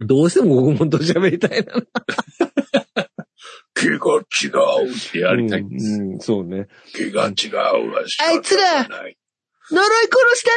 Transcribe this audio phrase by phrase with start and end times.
[0.00, 1.74] どうしても国門と喋りたいな。
[3.74, 4.48] 毛が違
[4.84, 5.86] うってやりたいんです。
[5.94, 6.68] うん、うんそうね。
[6.94, 8.18] 毛が違うわし。
[8.20, 9.16] あいつら呪い
[9.72, 10.50] 殺して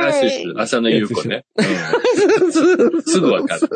[0.00, 1.44] あそうるねです浅野ゆう子ね。
[1.56, 3.68] うん すぐわかる。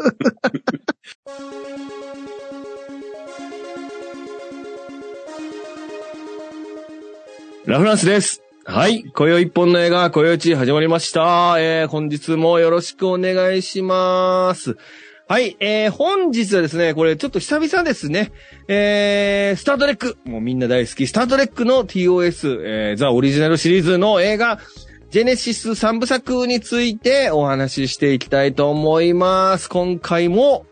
[7.66, 8.42] ラフランスです。
[8.64, 9.02] はい。
[9.02, 11.56] 今宵一本の映画、今宵一始まりました。
[11.58, 14.76] えー、本日もよろしくお願いします。
[15.28, 15.56] はい。
[15.58, 18.30] えー、本日はですね、これちょっと久々ですね。
[18.68, 20.18] えー、スタートレック。
[20.24, 21.08] もうみんな大好き。
[21.08, 24.60] スタートレックの TOS、えー、ザ・オリジナルシリーズの映画、
[25.10, 29.68] ジェネシス三部作についてお話ししていきたいと思います。
[29.68, 30.64] 今回も、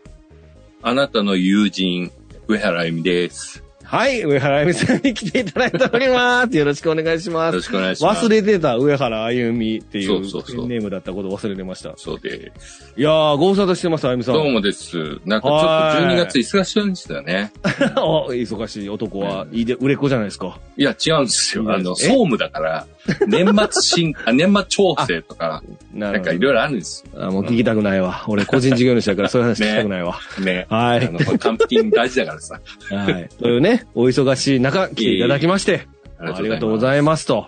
[0.81, 2.09] あなたの友人、
[2.47, 3.64] 上原由美です。
[3.95, 6.57] はい、上原あゆみさんに来ていただいております。
[6.57, 7.61] よろしくお願いしますよろ。
[7.61, 8.25] しくお願いします。
[8.25, 11.93] 忘れてた上原あゆみっていうそうそうそうネームだったこと忘れてました。
[11.95, 12.93] そうです。
[12.97, 14.33] いやー、ご無沙汰してます、あゆみさん。
[14.33, 14.97] どうもです。
[15.23, 17.53] なんかちょっと12月忙しいんですよね。
[17.63, 20.59] あ忙しい男は、いいで、売れっ子じゃないですか。
[20.75, 21.63] いや、違うんですよ。
[21.73, 22.87] あの、総務だから、
[23.27, 28.25] 年末新、あ年末調整とか、ななんかいろいろあるんですあもう聞きたくないわ。
[28.27, 30.19] 俺、個人事業主だからそういう話聞きたくないわ。
[30.37, 30.43] よ。
[30.43, 30.65] ね。
[30.69, 31.07] はい。
[31.07, 32.59] あの、還付金大事だからさ。
[32.89, 33.29] はい。
[33.39, 35.87] というね、お忙しい中、来ていただきまして、
[36.19, 37.25] ありがとうございます。
[37.25, 37.47] と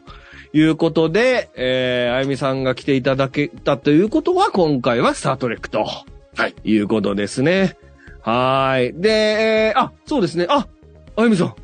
[0.54, 5.86] いうことで、えー、あゆみさんが来ていただけたということは、今回はスタートレックと。
[5.86, 6.54] はい。
[6.64, 7.78] いうことですね。
[8.22, 9.02] はーい。
[9.02, 10.46] で、えー、あ、そうですね。
[10.50, 10.68] あ、
[11.16, 11.56] あゆみさん。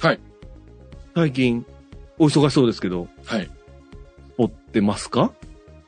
[0.00, 0.20] はい。
[1.14, 1.66] 最近、
[2.22, 3.50] お忙しそうですけど、はい。
[4.38, 5.32] 追ってますか？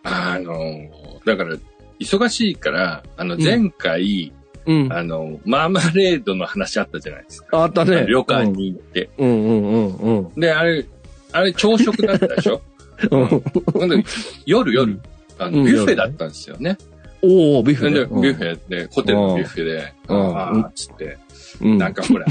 [0.02, 0.90] あの、
[1.24, 1.56] だから、
[2.00, 4.32] 忙しいから、あの、うん前回、
[4.66, 4.92] うん。
[4.92, 7.62] あの、マーマレードの話あったじゃないですか。
[7.62, 8.06] あったね。
[8.08, 9.10] 旅館に行って。
[9.18, 9.28] うん。
[9.28, 10.40] うんうんうんうん。
[10.40, 10.86] で、あれ、
[11.32, 12.62] あれ朝食だったでしょ？
[13.10, 14.04] うん。
[14.46, 15.02] 夜夜、うん
[15.38, 16.78] あの、うんビュッフェだったんですよね。
[17.22, 18.22] おー、ビュッフェで、ね。
[18.22, 21.18] ビュッフェで、ホテルのビュッフェで、うんあーっつって、
[21.60, 21.78] うん。
[21.78, 22.26] なんかほら、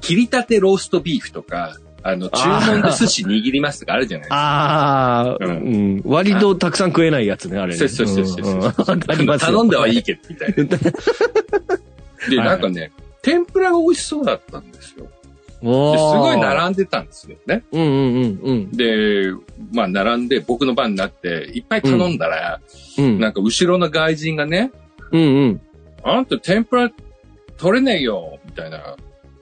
[0.00, 4.36] 切り立てローストビーフとか、あの、注文で寿司握りますとかあるじゃないですか。
[4.36, 6.02] あー、ううん。
[6.04, 7.88] 割とたくさん食えないやつね、あれね。
[7.88, 10.64] そうそうそう頼んではいいけど、みたいな。
[12.30, 12.92] で、はいなんかね、
[13.22, 15.06] 天ぷらが美味しそうだったんですよ。
[15.60, 17.64] すごい並んでたんですよね。
[17.72, 18.70] うんうんうんうん。
[18.70, 19.32] で、
[19.72, 22.60] まあ並んで僕の番になって、いっぱい頼んだら、
[22.96, 23.18] うん。
[23.18, 24.70] なんか後ろの外人がね、
[25.10, 25.60] うんうん。
[26.04, 26.90] あんた天ぷら
[27.56, 28.96] 取れねえよ、みたいな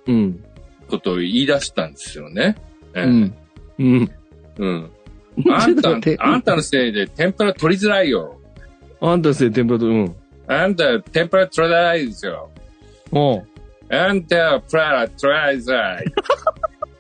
[0.07, 0.43] うん。
[0.89, 2.57] ことを言い出したんですよね。
[2.95, 3.35] ええうん。
[3.79, 4.11] うん。
[4.59, 4.91] うん。
[5.53, 8.41] あんたあんたのせいで天ぷら取りづらいよ。
[9.01, 10.17] あんたせい天ぷらと、うん。
[10.47, 12.51] あんた天ぷら取れないですよ。
[13.13, 13.47] おう
[13.91, 16.05] あんたプラ取れづらい。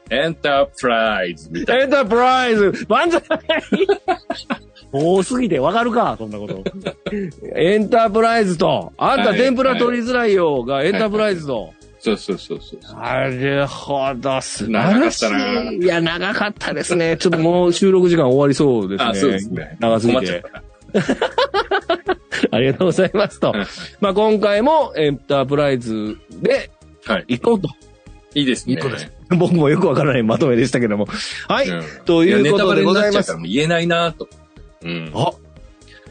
[0.08, 3.22] エンタープライズみたいエンタープライズ万歳
[4.92, 6.62] 多すぎてわかるかそんなこと。
[7.56, 11.74] エンタープライズと、あんたはい天ぷら取りづらいよがエンタープライズと。
[11.98, 13.00] そうそうそうそう。
[13.00, 15.32] なるほど、素晴長からっしたい。
[15.32, 17.16] ないや、長かったですね。
[17.16, 19.10] ちょっともう収録時間終わりそうですね。
[19.10, 19.76] あ、そうですね。
[19.80, 20.18] 長すぎて。
[20.18, 22.16] 困っちゃった。
[22.56, 23.54] ありがとうございますと。
[24.00, 26.70] まあ今回もエンタープライズで
[27.06, 27.24] はい。
[27.28, 27.68] 行こうと。
[28.34, 28.74] いいですね。
[28.74, 31.08] いいことです僕もよくわからないまとめでしたけども。
[31.48, 31.68] はい。
[31.68, 34.28] うんということでございますやネタバレになっちゃうからもう言えないなと。
[34.82, 35.10] うん。
[35.14, 35.32] あ、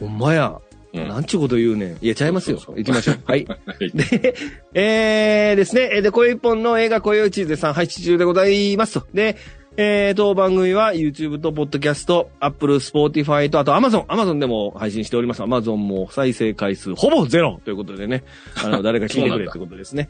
[0.00, 0.58] ほんまや。
[1.02, 1.96] うんなんちゅうこと言うねん。
[2.00, 3.18] いや、ちゃいますよ行きましょう。
[3.24, 3.46] はい。
[3.46, 4.34] はいで、
[4.74, 5.90] えーですね。
[5.94, 9.06] えーで、こういう一本の映画、こういうチーズで3配信中でございますと。
[9.14, 9.36] で、
[9.78, 14.06] えー、当番組は YouTube と Podcast、Apple、Spotify と、あと Amazon。
[14.06, 15.42] Amazon でも配信しております。
[15.42, 18.24] Amazon も再生回数ほぼゼロということでね。
[18.64, 20.08] あの、 誰か聞いてくれってことですね。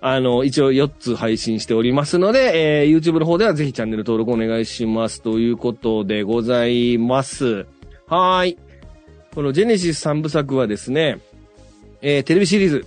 [0.00, 5.20] あの、一応4つ配信しておりますので、えー、YouTube の方ではぜひチャンネル登録お願いします。
[5.20, 7.66] ということでございます。
[8.06, 8.58] はーい。
[9.34, 11.18] このジェネシス3部作はですね、
[12.02, 12.86] えーテレビシリーズ、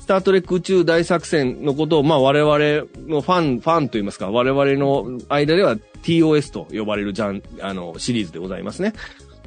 [0.00, 2.58] スタートレック宇宙大作戦のことを、まあ我々
[3.08, 8.92] のファン、ファンといいますか、我々の間では TOS と呼ばれるジャン、あの、シリーズでございますね。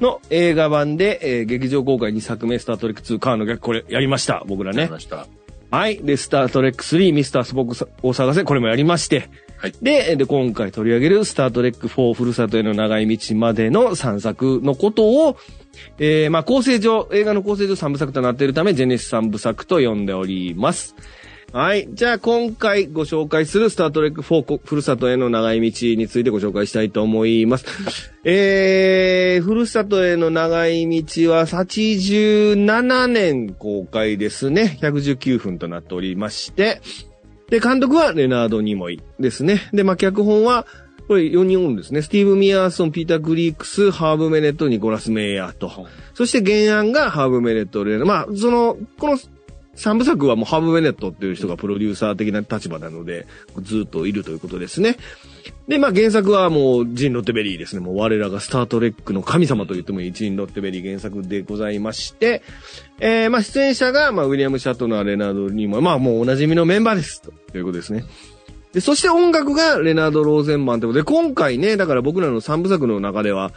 [0.00, 4.92] の映画版で、えー劇場公開2作目、スタートレック2カーの逆、これやりました、僕らねわかり。
[4.94, 5.26] ました。
[5.70, 5.98] はい。
[5.98, 9.28] で、スタートレック3、ミスタースポークを探せ、これもやりまして。
[9.58, 15.36] はいで、で、今回取り上げるスタートレック4、ふるさとへの長い道までの3作のことを、
[15.98, 20.94] えー、まあ、構成上、映画の構成上3部作となっているため、ジェネシス3部作と呼んでおります。
[21.52, 21.88] はい。
[21.92, 27.64] じゃあ、今回ご紹介するスタートレック4、こふるさとへの長い道についてご紹介したいと思います。
[28.22, 34.78] えー、ふるさとへの長い道は87年公開ですね。
[34.82, 36.82] 119分となっておりまして、
[37.48, 39.68] で、監督はレナード・ニモイですね。
[39.72, 40.66] で、まあ、脚本は、
[41.06, 42.02] これ4人おるんですね。
[42.02, 45.86] スティーブ・ミアーソン、ピーター・クライクス、ハーブ・ベネット、ニコラス・メイヤーと。
[46.12, 49.18] そして原案がハーブ・ベネット・レナまあ、その、この
[49.74, 53.26] 三部作はもうハーブ・ベネットっていう人がプロデューサー的な立場なので、
[53.62, 54.96] ずっといるということですね。
[55.66, 57.80] で、まあ原作はもうジーン・ロッデンベリーですね。
[57.80, 62.42] もう我らがスタートレックの神様と言ってもいいジーン・ロッデンベリー原作でございまして、
[63.00, 67.22] えー、まあ出演者が、まあウィリアム・シャトナー、レナード・リーマン、まあもうお馴染みのメンバーです。
[67.22, 68.04] ということですね。
[68.72, 73.52] で、そして音楽がレナード・ローゼンマンということで、今回ね、だから僕らの3部作の中では、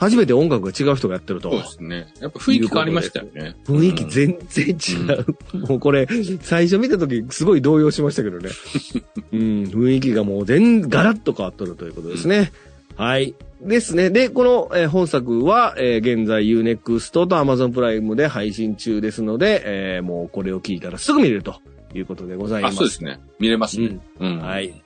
[0.00, 1.50] 初めて音楽が違う人がやってると。
[1.50, 2.06] そうですね。
[2.22, 3.54] やっぱ雰囲気変わりましたよね。
[3.66, 5.58] 雰囲気全然違う。
[5.68, 6.08] もうこれ、
[6.40, 8.48] 最初見た時すごい動揺しましたけどね。
[9.32, 12.50] うん、雰囲気がもう全、ガラッと変わっとるということですね。
[12.96, 13.34] はい。
[13.62, 14.08] ですね。
[14.08, 21.60] で、この、えー本作は、えー現在 Unext と Amazon プライムで配信中ですので、えーもうこれを聞いたらすぐ見れると
[21.94, 22.78] いうことでございまあ、す。
[22.78, 23.20] そうですね。
[23.38, 23.98] 見れますね。
[24.18, 24.38] うん。
[24.38, 24.82] はい。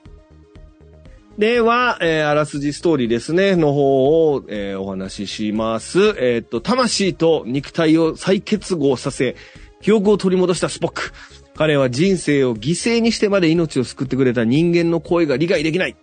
[1.37, 5.99] では、えーあらすじストーリーですね、の方を、えーお話しします。
[6.17, 9.35] えーっと、魂と肉体を再結合させ、
[9.81, 11.11] 記憶を取り戻したスポック。
[11.57, 15.95] 彼は人生を犠牲にしてまで命を救ってくれた人間の声が理解できない。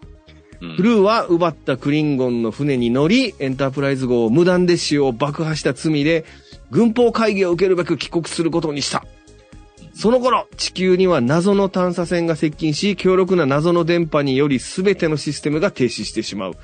[0.60, 6.26] うんクルーは奪ったクリンゴンの船に乗り、エンタープライズ号を無断で使用、爆破した罪で、
[6.70, 9.04] 軍法会議を受けるべく帰国することにした。
[10.02, 16.54] その頃、地球には謎の探査船が接近し、強力な謎の電波により全てのシステムが停止してしまう。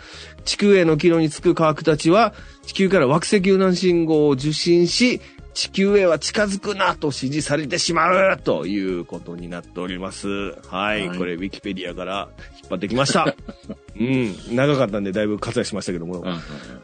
[0.45, 2.35] 地球への帰路につく科学たちは、
[2.67, 5.21] 地球から惑星救難信号を受信し、
[5.55, 10.29] 地球へは近づくなと指示されてしまうということになっております。
[10.67, 11.07] はい。
[11.07, 12.29] はいこれ、ウィキペディアから
[12.69, 13.35] 引っ張ってきました。
[13.99, 14.35] うん。
[14.55, 16.19] 長かったんで、だいぶ割愛しましたけども。
[16.19, 16.39] うんうんうん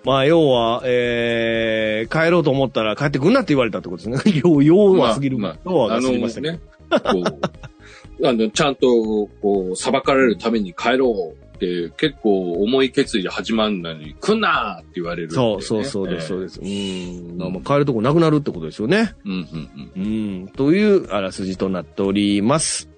[0.05, 4.33] まあ、要は、えー、帰ろうと思ったら帰ってくんなって言われたってことですね。
[4.45, 5.39] 要、要は過ぎる。
[5.39, 6.53] まあ要はあの過ぎましたけど。
[6.55, 6.61] ね、
[8.25, 16.61] あの、ちゃんと、こう、裁かれるために帰ろうって、結構重い決意で始まるのに、来んなーって言われるね、そうそうそうです、そうでです。
[16.61, 17.39] うん。
[17.39, 19.07] まあまあ帰るとこなくなるってことですよね。
[19.07, 19.17] す。
[19.25, 20.03] うんうんうん。
[20.03, 20.09] う
[20.45, 20.49] ん。
[20.49, 22.94] というあらすじとなっております。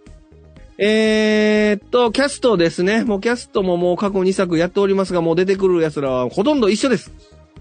[0.79, 3.05] えーっと、キャストですね。
[3.05, 7.13] もうキャストももう過去2作やっておりますが、もう出てくる奴らはほとんど一緒です。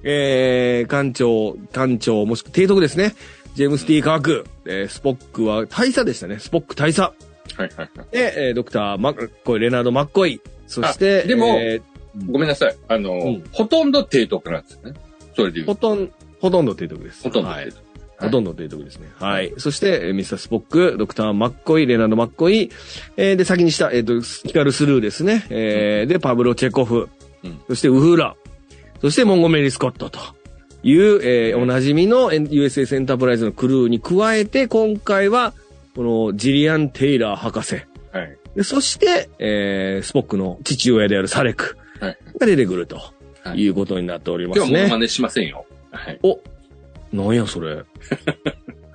[0.03, 3.15] えー、艦長、艦長、もしくは提督ですね。
[3.55, 4.45] ジェームス・ティー・カーク。
[4.65, 6.39] えースポックは大佐でしたね。
[6.39, 7.01] スポック大佐。
[7.03, 7.13] は
[7.59, 7.89] いはいはい。
[8.11, 10.41] で、えードクター・マッコイ、レナード・マッコイ。
[10.67, 11.81] そして、あでもえ
[12.29, 12.75] ごめんなさい。
[12.87, 14.99] あの、うんほとんど提督なんですよね。
[15.35, 16.11] それで言うほとん、
[16.41, 17.23] ほとんど提督です。
[17.23, 17.69] ほとんどはい
[18.19, 18.25] 提督。
[18.25, 19.07] ほとんど提督ですね。
[19.19, 19.53] はい。
[19.57, 22.71] そして、えーミスター・スポック、ドクター・マッコイ、レナード・マッコイ、
[23.17, 25.45] えーで、先にした、えっ、と、ヒカル・スルーですね。
[25.49, 27.09] えーで、パブロ・チェコフ、
[27.43, 28.35] うんそして、ウフーラ、
[29.01, 30.19] そして、モンゴメリー・スコットと
[30.83, 35.53] いう、えーおなじみの USS エンタープライズのクルーに加えて、今回は、
[35.95, 37.75] このジリアン・テイラー博士。
[38.11, 38.37] はい。
[38.55, 42.17] でそして、えースポックの父親であるサレクはい。
[42.39, 42.97] が出てくると
[43.43, 44.65] はいいうことになっておりますね。
[44.65, 45.65] 今日はモノマネしませんよ。
[45.91, 46.19] はい。
[46.23, 46.39] お、
[47.15, 47.83] なんやそれ。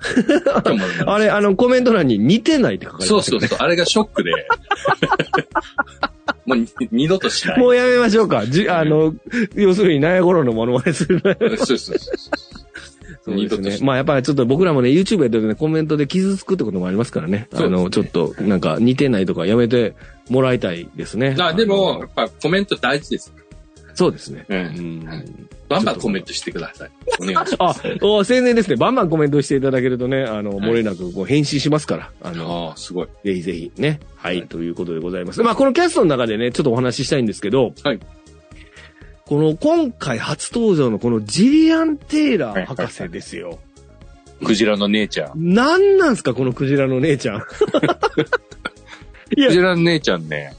[1.05, 3.59] あれ、あの、コメント欄に似てないって書かれてますそうそうそう。
[3.59, 4.31] あれがショックで。
[6.45, 7.59] もうに二度としない。
[7.59, 8.47] もうやめましょうか。
[8.47, 9.13] じ、あの、
[9.55, 11.21] 要するに、ナヤゴロのモノマネする。
[11.21, 11.97] そうそうそう。
[13.23, 13.35] そう。
[13.35, 13.77] ですね。
[13.85, 17.47] まあやっぱりちょっと僕らもね、YouTube やってるとね、コメントで傷つくってこともありますからね。
[17.51, 19.93] ねあの、ちょっと、なんか似てないとかやめて
[20.29, 21.35] もらいたいですね。
[21.39, 23.31] あでも、やのっぱコメント大事です。
[23.93, 24.45] そうですね。
[24.49, 24.55] う。
[24.55, 25.25] うんんはい
[25.71, 26.91] バンバンコメントしてください。
[27.21, 28.75] お願いしまあ、お宣伝ですね。
[28.75, 32.11] バンバンコメントしていただけるとね、あの、漏れなくこう返信しますから。
[32.21, 32.37] あす。
[32.37, 33.07] の、ああ、すごい。
[33.23, 34.01] ぜひぜひね。
[34.17, 35.41] はい、はいということでございます。
[35.43, 37.99] まあ、このキャストの中でね、ちょっとお話ししたいんですけど、はい。
[39.25, 43.59] この今回初登場のこのジリアン・テイラー博士ですよ。
[44.43, 45.53] クジラの姉ちゃん。
[45.53, 47.41] なんなんすか、このクジラの姉ちゃん。
[47.41, 47.47] ク
[49.49, 50.53] ジラの姉ちゃんね、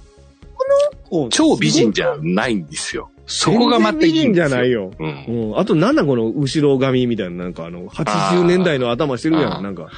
[1.28, 3.10] 超美人じゃないんですよ。
[3.32, 4.90] そこがまたいいんじゃないよ。
[4.98, 5.24] うん。
[5.50, 5.58] うん。
[5.58, 9.88] あと、なんだこの後ろ髪みたいな、なんかあの、80年代の頭してるやん、なんか。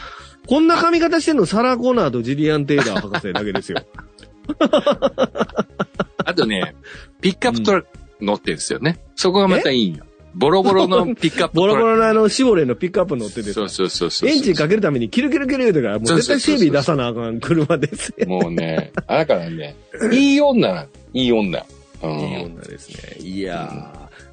[0.47, 3.79] こんな髪型してんのサラ・コナーとジリアン・テイラー博士だけですよ。
[6.25, 6.75] あとね、
[7.21, 7.89] ピックアップトラック
[8.21, 9.01] 乗ってるんですよね。
[9.17, 10.05] そこがまたいいんよ。
[10.35, 11.75] ボロボロの ピックアップボロ。
[11.75, 14.29] ボロのあの、シボレーのピックアップ乗っててさそうそうそうそう。
[14.29, 18.27] エンジンかけるためにキルキルキル言うてから、もう絶対整備出さなあかん車ですよ。
[18.29, 19.77] もうね、あだからね、
[20.13, 21.65] いい女な、いい女。
[22.07, 22.21] うん。
[22.21, 23.27] いい女ですね。
[23.27, 23.93] いや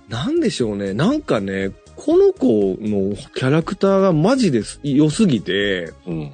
[0.09, 0.93] ー、なんでしょうね。
[0.93, 6.31] なんかね、この子のキャラクターがマジです、良すぎて、うん。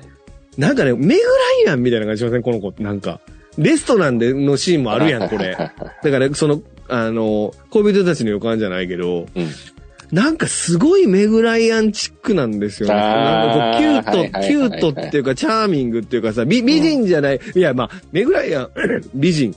[0.58, 1.18] なんかね、メグラ
[1.66, 2.42] イアンみたいな感じしません？
[2.42, 2.74] この子。
[2.82, 3.20] なんか。
[3.58, 5.56] レストランでのシーンもあるやん、これ。
[5.58, 9.48] だから、その、あの、恋人たちの予感じゃないけど、うん
[10.10, 12.96] なんかすごいメグライアンチックなんですよね。
[12.96, 17.42] なんかこう、キュート、はいはいはいはいキュートっていうか、チャーミングっていうかさ、美美人じゃない。
[17.56, 18.70] いや、まあ、メグライアン、
[19.14, 19.54] 美人。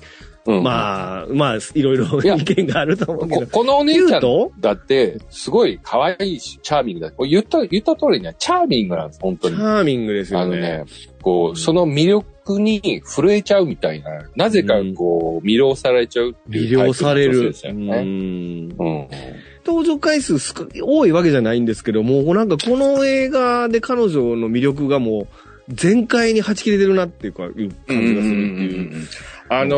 [0.46, 3.46] うんまあ、まあ、いろいろ意見があると思うけこど。
[3.46, 4.22] このお姉ちゃん
[4.58, 7.12] だって、すごい可愛いし、チャーミングだ。
[7.26, 9.56] 言った、言った通りには、チャーミングなんです、本当に。
[9.56, 10.44] チャーミングですよね。
[10.44, 10.84] あのね、
[11.20, 17.54] こう、その魅力に震えちゃうみたいな、なぜかこう、魅了されちゃうっていう魅了される。
[17.64, 18.02] うね。
[18.02, 19.08] んうん。
[19.66, 25.26] 登場回数少多いわけじゃないんですけども、なんかこの映画で彼女の魅力がもう
[25.68, 27.52] 全開にはち切れてるなっていうか、いう
[27.86, 29.06] 感じがするっていう。
[29.50, 29.76] あの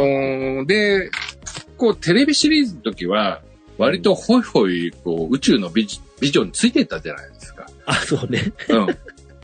[0.62, 1.10] ーで、
[1.78, 3.40] こう、テレビシリーズの時は、
[3.78, 7.66] 割とホイホイ、こう、宇宙のビジビジョンについてたじゃないですか。
[7.86, 8.52] あ、そうね。
[8.68, 8.86] うん。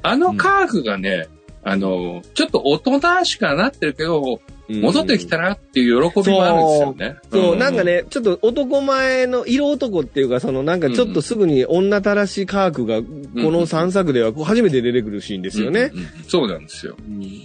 [0.02, 1.26] あのカーフがね、
[1.64, 7.16] あのーちょっと大人しかなってるけど、戻ってきたなっていう喜びもあるんですよね。
[7.30, 13.04] そう、なんか、ね、ちょっと男前の色男っていうか、そのなんかちょっとすぐに女たらしカークが、こ
[13.50, 15.90] の3作ではこう初めて出てくるシーンですよね。
[15.92, 16.94] うんうんうんそうなんですよ。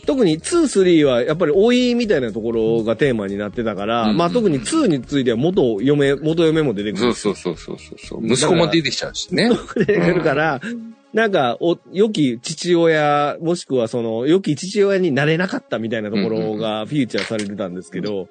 [0.05, 7.13] 特に2、3はやっぱり老いみたいなところがテーマになってたから、うんまあ特に2については元嫁、元嫁も出てくる。
[7.13, 8.27] そうそうそうそうそうそう。
[8.27, 9.49] 息子も出てきちゃうしね。
[9.75, 10.59] 出てくるから、
[11.13, 18.27] なんか、お、良き父親、もしくはその、良き父親になれなかったみたいなところがフィーチャーされてたんですけど、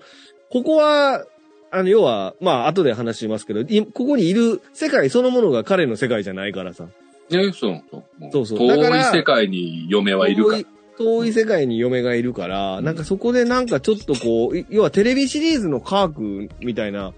[0.51, 1.25] ここは、
[1.71, 6.89] あの、要は、まあ、後で話しますけど、いここにいる世界そのものが彼の世界じゃないからさ。
[7.31, 8.05] ね、そうそう。
[8.33, 10.63] そうそう遠い世界に嫁はいるから
[10.99, 11.33] 遠い。
[11.33, 17.15] 世界に嫁がいるから、なんかそこでなんかちょっとこう、い要はテレビシリーズのカークみたいな、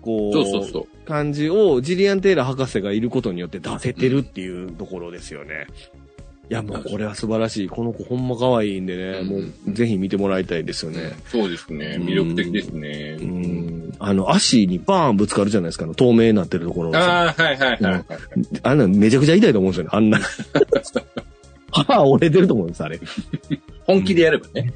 [0.00, 1.06] こう、そうそうそう。
[1.06, 5.66] 感じをジリアン・テイラー博士がいることによって出せてるっていうところですよね。
[6.50, 7.68] いや、もうこれは素晴らしい。
[7.68, 9.36] この子ほんま可愛いんでね、うんも
[9.68, 11.12] うぜひ見てもらいたいですよね。
[11.26, 11.96] そうですね。
[12.00, 13.18] 魅力的ですね。
[13.20, 13.94] うん。
[14.00, 18.04] あの、足にバーンぶつかるじゃないですか、透明になってるところああ、はいはいはいはい。
[18.64, 20.20] あんなめちゃくちゃ痛いと思うんですよね、あんな。
[21.70, 22.98] 歯折れてると思うんです、あれ。
[23.86, 24.72] 本気でやればね。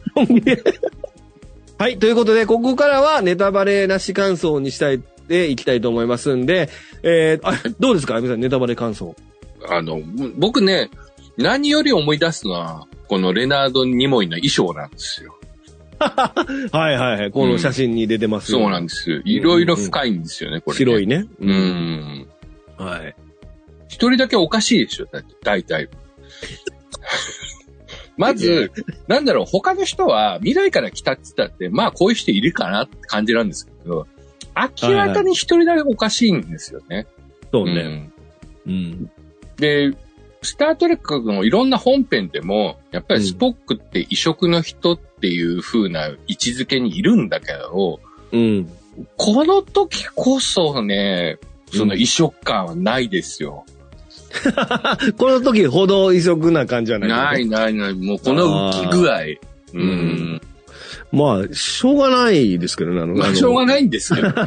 [1.76, 1.98] はい。
[1.98, 6.68] ということで、ここからはネタバレなし感想にしたい、でいきたいと思いますんで、
[7.02, 8.14] えー、あ、どうですか？
[8.20, 9.14] 皆さん、ネタバレ感想。
[9.68, 10.00] あの、
[10.36, 10.90] 僕ね、
[11.36, 15.36] 何より思い出すのは、このレナード・ニモイの衣装なんですよ。
[15.98, 17.30] はいはいはい。
[17.30, 19.20] この写真に出てますよそうなんですよ。
[19.24, 20.78] いろいろ深いんですよね、これ、ね。
[20.78, 21.26] 白いね。
[21.40, 21.46] う。
[21.46, 22.28] ん。
[22.76, 23.14] はい。
[23.88, 25.88] 一人だけおかしいでしょ、だって、大体。
[28.16, 28.70] まず、
[29.08, 34.06] なんだろう、他の人は未来から来たって言ったって、まあこういう人いるかなって感じなんですけど、
[34.82, 37.06] 明らかに一人だけおかしいんですよね。
[37.52, 37.72] そうね。
[37.72, 38.14] うん
[38.66, 39.10] うん。
[39.56, 39.92] で、
[40.42, 48.00] スタートレックのいろんな本編でも、やっぱりスポックって異色の人っていう風な位置づけにいるんだけど、
[48.32, 48.70] うん。
[49.16, 51.38] この時こそね、
[51.72, 53.64] その異色感はないですよ。
[55.16, 57.08] この時ほど異色な感じはない。
[57.08, 57.94] ないないない。
[57.94, 59.20] もうこの浮き具合。
[59.74, 60.40] うん。
[61.12, 63.00] まあ、しょうがないですけどね。
[63.00, 64.34] あのまあ、しょうがないんですけど、ね。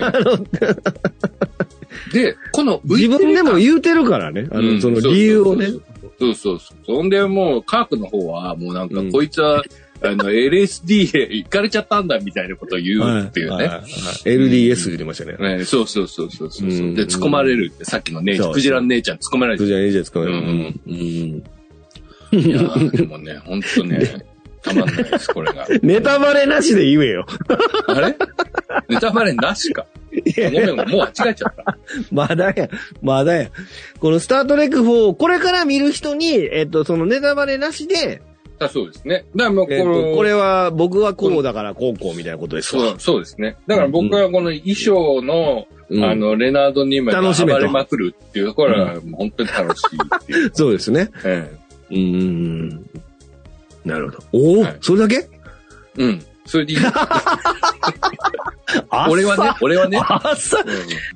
[2.13, 4.47] で、この自分でも言うてるからね。
[4.51, 5.67] あの、うんその理由をね。
[6.19, 6.77] そうそうそう。
[6.85, 9.63] そんでもう、カークの方は、もうなんか、うんこいつは、
[10.01, 13.55] あの、LSD へ行かれちゃったんだみたいなことを言うっていうね。
[13.55, 13.83] はいはいはい
[14.25, 15.57] LDS 言ってましたね。
[15.57, 19.65] ね、そうそうそうそうそう、うんで、突っ込まれるって、さっきの姉ちゃ、んクジラの姉ちゃん突っ込まれる。
[19.65, 20.19] じゃあいいですか。
[20.19, 20.79] ううんん。
[20.87, 21.43] うん。
[22.33, 24.25] いやーでもね、ほんとね、
[24.67, 25.67] たまんないです、これが。
[25.81, 27.25] ネタバレなしで言えよ。
[27.87, 28.15] あれ？
[28.89, 29.85] ネタバレなしか。
[30.35, 31.77] ごめん、もう間違えちゃった。
[32.11, 32.69] まだや、
[33.01, 33.49] まだや。
[33.99, 38.21] このスタートレック4、これから見る人に、えっと、そのネタバレなしで、
[38.59, 39.25] あそうですね。
[39.35, 43.57] だからもうこの、と、これは僕はこうだからこうこうみたいなことですわそう、そうですね。
[43.67, 49.87] だから僕はこの衣装の、うんあの、レナード・ニーマンが楽しめと暴れまくるっていうところは、もう本当に楽しい。
[50.53, 51.11] そうですね。
[51.23, 51.55] え
[51.91, 52.85] うんうんうん。
[53.87, 54.23] なるほど。
[54.33, 55.15] おお、はいそれだけ？
[55.97, 56.25] えうん。
[56.45, 56.79] それでいい。
[59.09, 60.69] 俺はね、俺はね、あっさう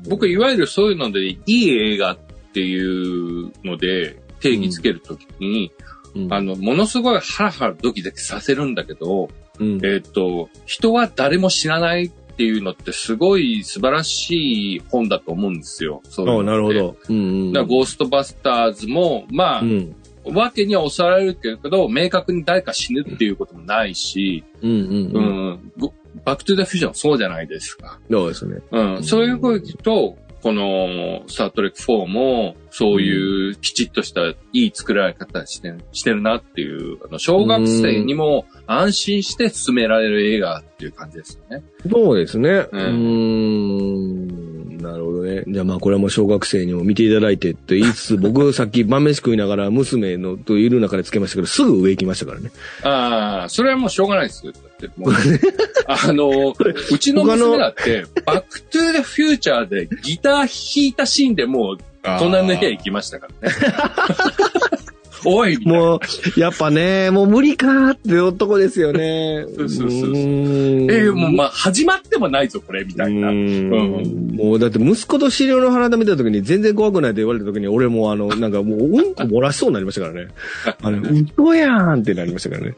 [0.08, 2.18] ん僕、いわゆるそういうので、いい映画っ
[2.54, 5.72] ていうので、定義つけるときに、
[6.16, 16.02] うんあの、ものすごいハラハラドキドキさせるんだけど、うんえっ、と、人は誰も知らないっていうのってすごい素晴らしい本だと思うんですよ。
[16.06, 16.98] そういうのあってなるほど。
[17.10, 17.54] うんうん。
[17.54, 19.96] だからゴーストバスターズも、まあ、うん。
[20.26, 25.50] わけには抑えられるけど、明確に誰か死ぬっていうこともないし、うんうんううん。
[25.52, 25.94] ん、ご
[26.26, 28.00] バックトゥザフュージョンそうじゃないですか。
[28.10, 28.60] そうですね。
[28.72, 41.64] うん、そういうことと、この、スタートレック4も、そういうきちっとしたいい作られ方してしてるなっていう、あの、小学生にも安心して進められる映画っていう感じですよね。
[41.90, 42.50] そうですね。
[42.50, 44.51] ううんーん。
[44.82, 45.44] なるほどね。
[45.48, 52.52] じゃあまあこれはもう小学生にも見ていただいてと言いつつ、 僕さっき晩飯食いながら娘のといる中でつけましたけど、すぐ上行きましたからね。
[52.84, 54.52] ああ、それはもうしょうがないですよ。
[54.52, 55.14] だってもう
[55.88, 56.54] あの、
[56.92, 61.78] うちの娘だって、バックトゥーザフューチャーでギター弾いたシーンでもう、
[62.20, 63.56] 隣の部屋行きましたからね。
[65.26, 69.46] おいもう、やっぱね、もう無理かーって男ですよね。
[69.56, 73.30] そうそうそうそうーんえーもうまあ、始まってもないぞ、これ、みたいな。
[73.30, 80.28] うーんもうだって息子と死霊のはらわた見た時に全然怖くないと言われた時に俺もうあの、なんかもううんこ漏らしそうになりましたからね。
[80.82, 81.02] あの、
[81.38, 82.76] 嘘やんってなりましたからね。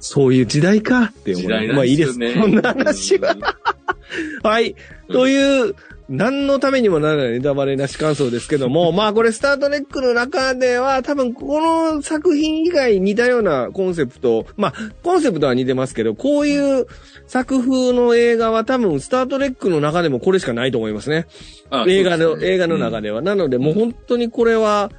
[0.00, 1.42] そういう時代かって思う。
[1.42, 2.16] 時代なまあいいです。
[2.16, 2.52] んですよね。
[2.52, 3.36] こんな話は。
[4.42, 4.74] はい。
[5.10, 5.74] という、
[6.12, 16.86] 何のためにもならないネタバレなし感想ですけども、 まあこれスタートレックの中では多分この作品以外に似たようなコンセプト、まあコンセプトは似てますけど、こういう
[17.26, 21.26] 作風の映画は多分スタートレックの中でもこれしかないと思いますね。
[21.70, 23.22] あ映画の、ね映画の中では。
[23.22, 24.90] なのでもう本当にこれは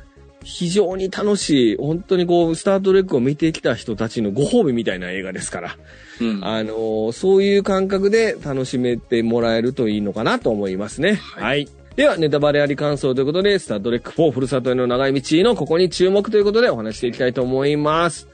[0.44, 5.78] 非常に楽しい、本当にこうスタートレックを見てきた人たちのご褒美みたいな映画ですから。
[6.22, 11.16] うんあのーそういう感覚で楽しめてもらえるといいのかなと思いますね。
[11.16, 11.46] は。
[11.46, 18.28] はいでは、ネタバレあり感想ということで、スタートレック4ふるさとへの長い道のここに注目ということでお話していきたいと思います。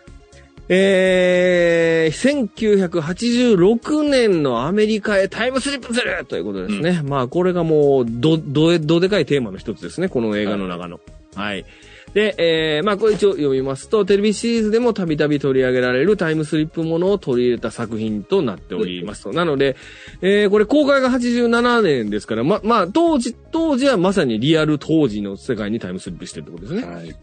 [0.69, 7.01] えー、1986年のアメリカへタイムスリップするということですね。
[7.03, 10.99] まあ、これがもう、ど、ど、どでかいテーマの一つですね、この映画の中の。
[11.35, 11.65] はい。
[12.13, 19.33] で、えー、まあ、これ一応読みますと、テレビシリーズでもたびたび取り上げられるタイムスリップものを取り入れた作品となっておりますと。
[19.33, 19.75] なので、
[20.21, 26.93] えー、これ公開が87年ですから、ま、まあ、当時、当時はまさにリアル当時の世界にタイムスリップしてるってことですね。
[26.93, 27.15] はい。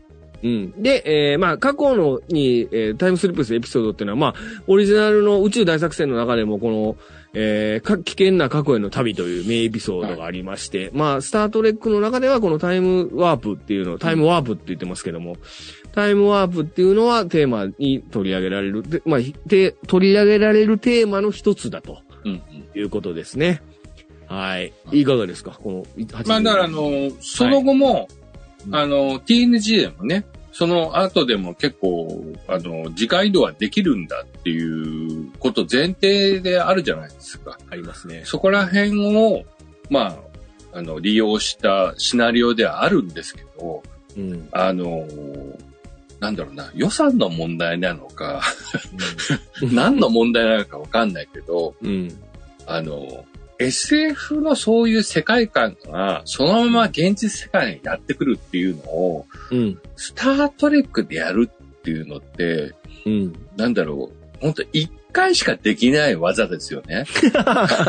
[0.43, 0.83] うん。
[0.83, 4.35] で、えー、まあ、過去のに、えータイムスリップするエピソードっていうのは、まあ、
[4.67, 6.97] オリジナルの宇宙大作戦の中でも、この、
[7.39, 15.37] えーか、危険な過去への旅という名エピソードがありまして、まあ、スタートレックの中では、このタイムワープっていうの、タイムワープって言ってますけども、
[15.93, 22.43] タイムワープっていうのはテーマに取り上げられる、でまあ、て取り上げられるテーマの一つだとうんうん。
[22.75, 23.61] いうことですね。
[24.29, 24.73] はい。
[24.93, 25.53] いかがですか？
[25.63, 28.07] この、まあ、だから、あの、その後も、はい
[28.73, 30.25] あの、TNG でもね、
[30.59, 37.59] その後でも結構、あの、時間移動はできるんだっていうこと前提であるじゃないですか。
[37.69, 38.23] ありますね。
[38.25, 39.45] そこら辺を、
[39.91, 40.19] ま
[40.73, 43.83] あ、あの、利用したシナリオではあるんですけど、
[44.17, 44.49] うん。
[44.51, 45.07] あの、
[46.21, 48.41] なんだろうな、予算の問題なのか、
[49.61, 52.19] 何の問題なのかわかんないけど、うん。
[52.65, 53.27] あの、
[53.59, 59.81] SF のそういう世界観が、そのまま現実世界にやってくるっていうのを、うん。
[59.97, 62.75] スタートレックでやるっていうのって、
[63.07, 63.33] うん。
[63.57, 67.05] なんだろう、本当一回しかできない技ですよね。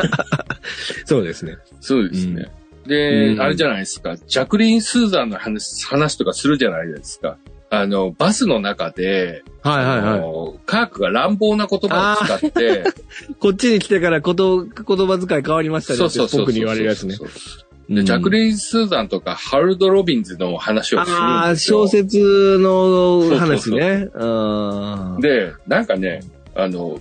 [1.04, 1.58] そうですね。
[1.80, 2.50] そうですね。
[2.86, 7.36] で、うんあれじゃないですか、ジャクリーン・スーザンの話話とかするじゃないですか。
[7.70, 10.08] あの、バスの中で、はいはいはい。
[10.08, 12.84] あのカークが乱暴な言葉を使って、
[13.40, 14.74] こっちに来てからこと、言
[15.06, 17.16] 葉遣い変わりましたねって僕に言われるやつね。
[17.88, 21.56] で、ジャクリーン・スーザンとかハルド・ロビンズの話をするああ。
[21.56, 24.08] 小説の話ね。
[24.14, 26.20] あーで、なんかね、
[26.54, 27.00] あの、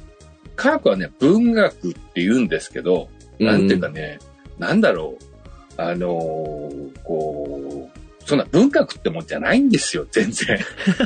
[0.56, 4.20] 科学はね、文学って言うんですけど、なんていうかね、
[4.60, 7.97] なんだろう、あのーこう、
[8.28, 10.60] そんな文学ってもんじゃないんですよ、全然。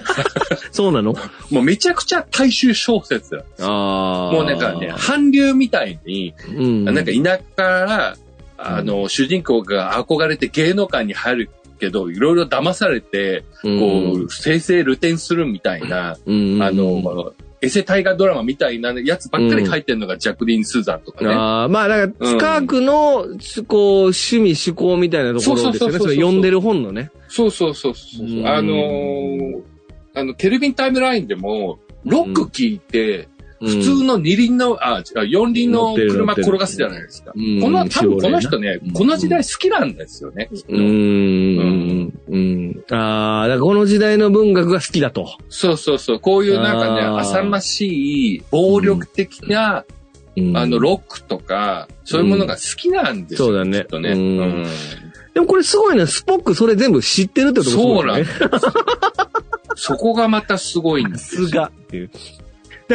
[0.73, 1.13] そうなの？
[1.51, 3.67] もうめちゃくちゃ大衆小説なんですよ。
[3.69, 6.85] もうなんかね、韓流みたいに、うん。
[6.85, 8.17] なんか田舎から、
[8.57, 13.67] あの、主人公が憧れて芸能界に入るけど、いろいろ騙されて、こ
[14.25, 21.33] う、生成露天するみたいな、うん、あの、エセ大河ドラマみたいなやつばっかり書いてるのがジャクリーン・スーザンとかね。
[21.33, 23.27] ああ、まあ、だから、うんスカークの、
[23.67, 25.79] こう、趣味、趣向みたいなところですよね。
[25.79, 27.11] そうそうそうそうそれ読んでる本のね。
[27.27, 28.27] そうそうそうそう。
[28.27, 29.61] うんあのー
[30.13, 33.29] あの、テレビタイムラインでも、ロック聞いて、
[33.61, 37.31] 普通の二輪の、あ、違う、四輪の車転がすじゃないですか。
[37.35, 40.49] うんこの、多分この人ねうん、この時代好きなんですよね。
[40.51, 40.79] きっとうん。
[40.79, 42.13] うん。
[42.27, 42.83] うん。
[42.91, 45.37] ああ、だからこの時代の文学が好きだと。
[45.49, 46.19] そうそうそう。
[46.19, 49.85] こういうなんかね、浅ましい、暴力的な、
[50.35, 53.47] うんあの、ロックとか、そういうものが好きなんですよ。
[53.47, 54.11] そうだねきっとね。
[54.11, 54.65] うんうん
[55.33, 58.39] でもこれすごいね、スポックそれ全部知ってるってとこそうなんねです。
[59.75, 62.11] そこがまたすごいんですよさすがっていう。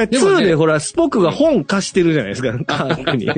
[0.04, 3.26] でもね2でほら、スポックが本貸してるじゃないですか、カークに。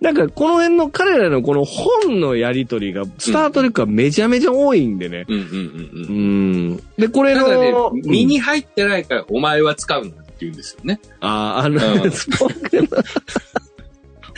[0.00, 5.26] なんか、この辺の彼らのこの本のやりとりが、スタートレックがめちゃめちゃ多いんでね。
[5.28, 6.68] うんうんうんううん。
[6.72, 6.76] ん。
[6.96, 11.00] で、これだからねの、、身に入ってないからお前は使うなって言うんですよね。
[11.20, 13.02] ああ、あの、うんスポックの、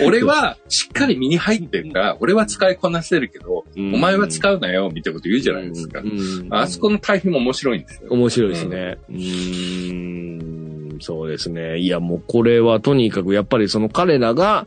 [0.01, 6.01] 俺はしっかり身に入ってるから、俺は使いこなせるけど、うんお前は使うなよ、みたいなこと言うじゃないですか。
[6.01, 8.09] うんあそこの対比も面白いんですよ。
[8.11, 8.99] 面白いですね。
[9.09, 11.79] うーん、そうですね。
[11.79, 14.67] いや、もうこれはとにかくやっぱりその彼らが、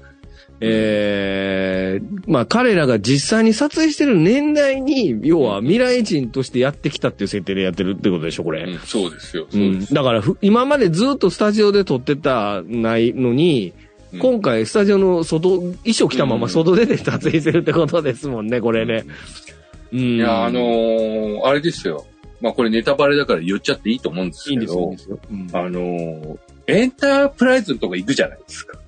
[0.62, 8.64] ええまあ彼らが実際に撮影してる年代に、要は未来人としてやってきたっていう設定でやってるってことでしょ、これ。
[8.64, 9.48] うんそうですよ。
[9.50, 9.94] うそうんです。
[9.94, 13.74] だからふ、今までずっとスタジオで撮ってたないのに、
[14.16, 19.04] うん今回スタジオの外、衣装着たまま外出て撮影してるってことですもんね、これね。
[19.92, 20.00] うん。
[20.00, 22.06] いや、あのーあれですよ。
[22.42, 25.20] まあこれネタバレだから言っちゃっていいと思うんですけいいいいんどで、すよ。
[25.32, 28.80] うんあのーエンタープライズのとこ行くじゃないですか。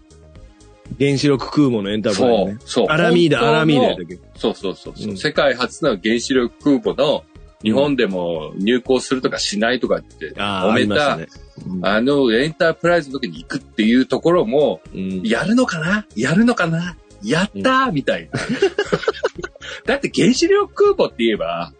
[1.00, 2.58] 原子力空母のエンタープライズね。
[2.66, 2.88] そう。
[2.88, 3.96] アラミーダ、アラミーダ
[4.36, 7.24] そうそうそうそう、うん世界初の原子力空母の
[7.64, 11.82] 日本でも入港するとかしないとかってああ、揉めた、ありましたね。
[11.82, 15.22] あのエンタープライズの時に行くっていうところも、うん。
[15.24, 16.06] やるのかな？
[16.16, 16.96] やるのかな？
[17.24, 18.40] やったーみたいな。
[19.86, 21.74] だって原子力空母って言えば、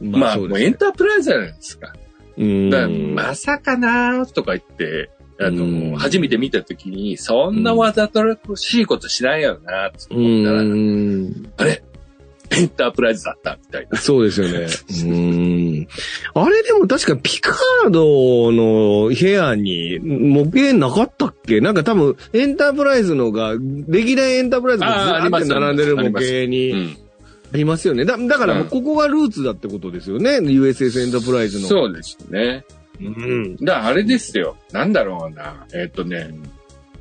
[0.00, 0.60] まあ、そうですね。
[0.60, 1.88] もうエンタープライズじゃないですか。
[1.88, 1.96] か
[2.36, 5.96] らまさかなーとか言って、あの、うん。
[5.96, 11.52] 初めて見た時に、そんなわざとらしいことしないよなってう思ったら、ん。
[11.56, 11.82] あれ？
[12.50, 13.98] エンタープライズだったみたいな。
[13.98, 14.66] そうですよね。
[15.04, 15.88] うん。
[16.34, 21.60] あれでも確かピカードの部屋に模型なかったっけ？
[21.60, 23.54] なんか多分エンタープライズのが、
[23.88, 26.96] 歴代エンタープライズがずらーって並んでる模型うにん。
[27.52, 28.04] ありますよね。
[28.04, 31.68] だだからここがルーツだってことですよね？USS エンタープライズの。
[31.68, 32.64] そうですね。
[33.00, 33.56] うん。
[33.56, 34.56] だからあれですよ。
[34.72, 35.66] なんだろうな。
[35.74, 36.34] えっ、とね、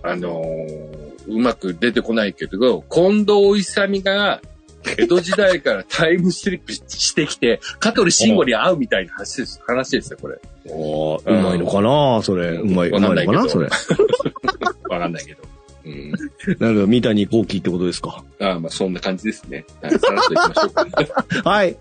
[0.04, 4.42] あのーうまく出てこないけど、近藤勇が、
[4.98, 10.40] 江戸時代からタイムスリップしてきて、香取慎吾に会うみたいな話です話ですよ、これ。
[10.68, 12.58] おーうまいのかなそれ。
[12.58, 13.70] うまい、うわかまいのかなんないけどそれ。
[14.90, 15.44] わかんないけど。
[15.86, 16.12] うん。
[16.12, 16.18] な
[16.70, 18.24] るほど、三谷幸喜ってことですか。
[18.40, 19.66] ああまあ、そんな感じですね。
[19.82, 21.26] はい、さらっといきましょうか。
[21.50, 21.78] はい。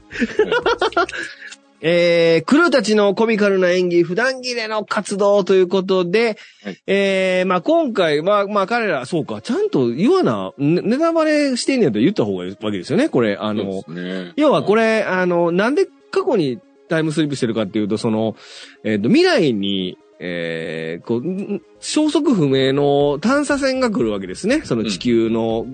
[1.86, 13.36] えー、クルーたちのコミカルな演技、普段切れの活動ということで、はいえー、まあ今回は、まあ彼ら、そうか、ちゃんと言わな、ねネタバレしてんねやったら言った方がいいわけですよね、これ。
[13.38, 18.34] あの、ね要はこれ、あの、なんで過去にタイムスリップしてるかっていうと、その、
[18.82, 24.62] えっ、と、未来に、えー、こう、ん消息不明の探査船が来るわけですね。
[24.64, 25.66] その地球の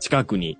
[0.00, 0.56] 近くに。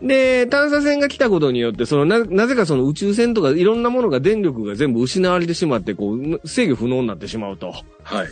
[0.00, 7.72] で、探査船が来たことによって、そのな、なぜかその宇宙船とかいろんなものが電力が全部失われてしまって、こう、制御不能になってしまうと。
[8.02, 8.28] はい。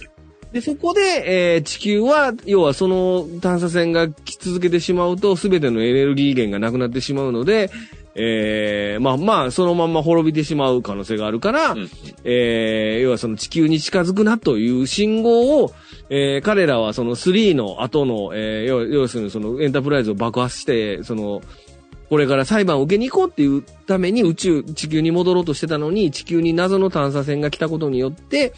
[0.53, 1.01] で、そこで、
[1.55, 7.71] えー地球は、要はその探査船が来続けてしまうと、すべてのエネルギー源がなくなってしまうので、
[8.19, 11.91] えーまあまあ、そのまんま滅びてしまう可能性があるから、うん
[12.25, 15.73] えー要はその地球に近づくなという信号を、
[16.09, 21.43] えー彼らはその3の後の、えー要要するにそのエンタープライズを爆破して、その、
[22.09, 28.55] これから裁判を受けに行こうっていうために宇宙、地球に戻ろうとしてたのに、地球に謎の探査船が来たことによって、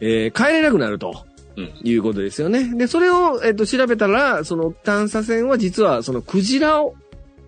[0.00, 1.26] えー帰れなくなると。
[1.56, 1.72] うん。
[1.82, 2.76] いうことですよね。
[2.76, 6.94] で、それを、えっ、と、調べたら、その探査船は実は、そのクジラを、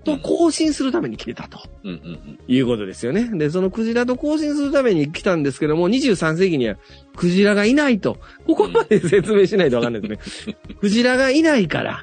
[0.05, 2.39] と交信するために来てたとうんうんうん。
[2.47, 3.29] いうことですよね。
[3.39, 6.77] で、そのクジラと交信するために来たんですけども、23世紀には
[7.17, 8.19] クジラがいないと。
[8.47, 10.57] ここまで説明しないとわかんないですね。
[10.81, 12.03] クジラがいないから。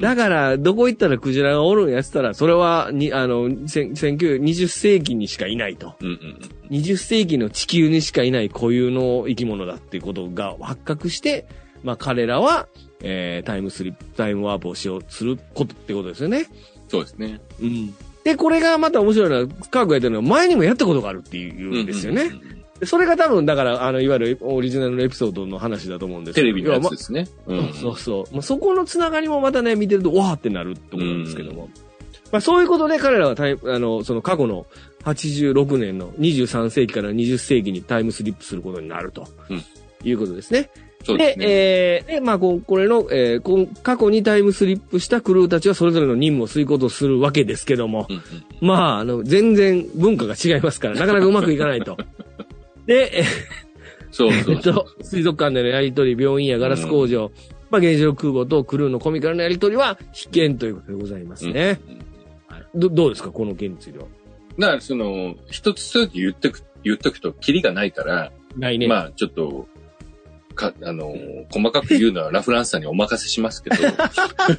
[0.00, 5.94] だから、どこ行ったらクジラがおるんやったら、それは、に、あの、19 20世紀にしかいないと。
[6.00, 6.38] うんうん
[6.70, 11.46] 20世紀の地球にしかいない固有の生き物だっていうことが発覚して、
[11.82, 12.68] まあ彼らは、
[13.02, 16.46] えータイムスリップ、タイムワープをしようすることってことですよね。
[16.88, 17.40] そうですね。
[17.60, 17.94] うん。
[18.24, 22.22] で、これがまた面白いのは、科学がやってるのは前にもやったことがあるっていうんですよね。
[22.22, 27.28] うんうんうんうんでそれが多分、だから、あの、いわゆるオリジナルのエピソードの話だと思うんですテレビのやつですね。
[27.46, 28.34] うんそうそう。
[28.34, 31.68] まあ、そこのつながりもまたね、見てると、わーってなるところなんですけども。
[32.32, 34.66] まあ、そういうことで彼らはタイあの、その過去の
[35.04, 39.28] 86年の23世紀から20世紀にタイムスリップすることになると。
[39.48, 39.62] うん
[40.04, 40.70] いうことですね。
[41.04, 41.46] で、そうですね。
[41.48, 48.22] えーで、まあ、ここれの、えー過去にタイムスリップしたクルーたちはそれぞれの任務を遂行とするわけですけども、うんうん
[48.60, 51.96] まあ、あの、全然文化が違いますから、なかなかうまくいかないと。
[52.86, 53.24] で、え
[54.10, 54.54] そうそうそう。
[54.54, 57.32] えっと、水族館でのやりとり、病院やガラス工場、
[57.70, 61.80] まあ、原子力空母とクルーのコミカルなやりとりは必見ということでございますね。
[61.88, 64.06] うんうんはいどどうですかこの件については？
[64.58, 68.86] だから、その、一つ一つ言ってく、言っとくと、キリがないから、ないね。
[68.86, 69.66] まあ、ちょっと、
[70.54, 71.14] か、あの、
[71.50, 73.76] 細かく言うのはラフランスさんにお任せしますけど、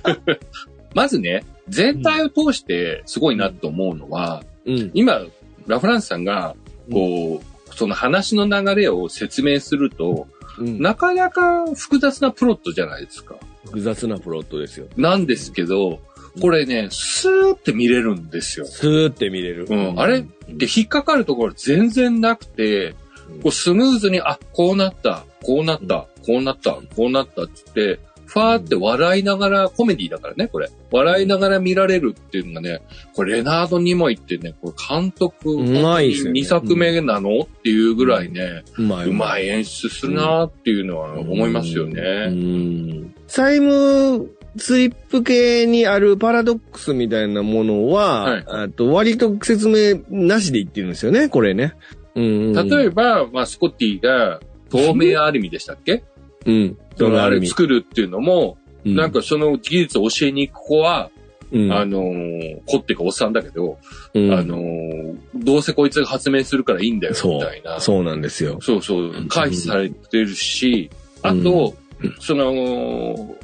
[0.94, 4.92] まずね、全体を通してすごいなと思うのは、うん。
[4.94, 5.26] 今、
[5.68, 6.56] ラフランスさんが、
[6.92, 10.28] こう、その話の流れを説明すると、
[10.60, 10.82] うん。
[10.82, 13.36] なかなか複雑なプロットじゃないですか。
[13.66, 14.88] 複雑なプロットですよ。
[14.96, 16.00] なんですけど、
[16.42, 18.66] これね、スーって見れるんですよ。
[18.66, 19.68] スーって見れる。
[19.70, 20.00] うん。
[20.00, 22.96] あれで、引っかかるところ全然なくて、
[23.42, 30.70] こうスムーズに、あ、こうなった、こうなった、こうなった、こうなったって言って、ファーって笑いながら、コメディだからね、これ。
[30.92, 32.82] 笑いながら見られるっていうのがね、
[33.14, 39.08] これレナード・ニモイってね、これ監督、うまいですよね2作目なのっていうぐらいね、うまい。
[39.08, 42.30] うまい演出するなっていうのは思いますようね。
[42.30, 43.14] ん。
[43.28, 51.74] タイムスリップ系にあるパラドックスみたいなものは、はいあと割と説明なしで言ってるんですよね、これね。
[52.16, 52.54] うん。
[52.54, 56.04] 例えば、まあ、スコッティが透明アルミでしたっけ？
[56.46, 56.78] うん。
[56.98, 61.10] そのあれ作るっていうのも、なん、かその技術を教えに行く子は、
[61.52, 63.78] うん、あのー、子っていうかおっさんだけど、
[64.14, 67.80] うんあのー、どうせこいつが発明するからいいんだよ、そうみたいな。
[67.80, 68.60] そうなんですよ。
[68.62, 70.90] そうそう、回避されてるし、
[71.22, 71.76] あと、
[72.20, 73.36] その、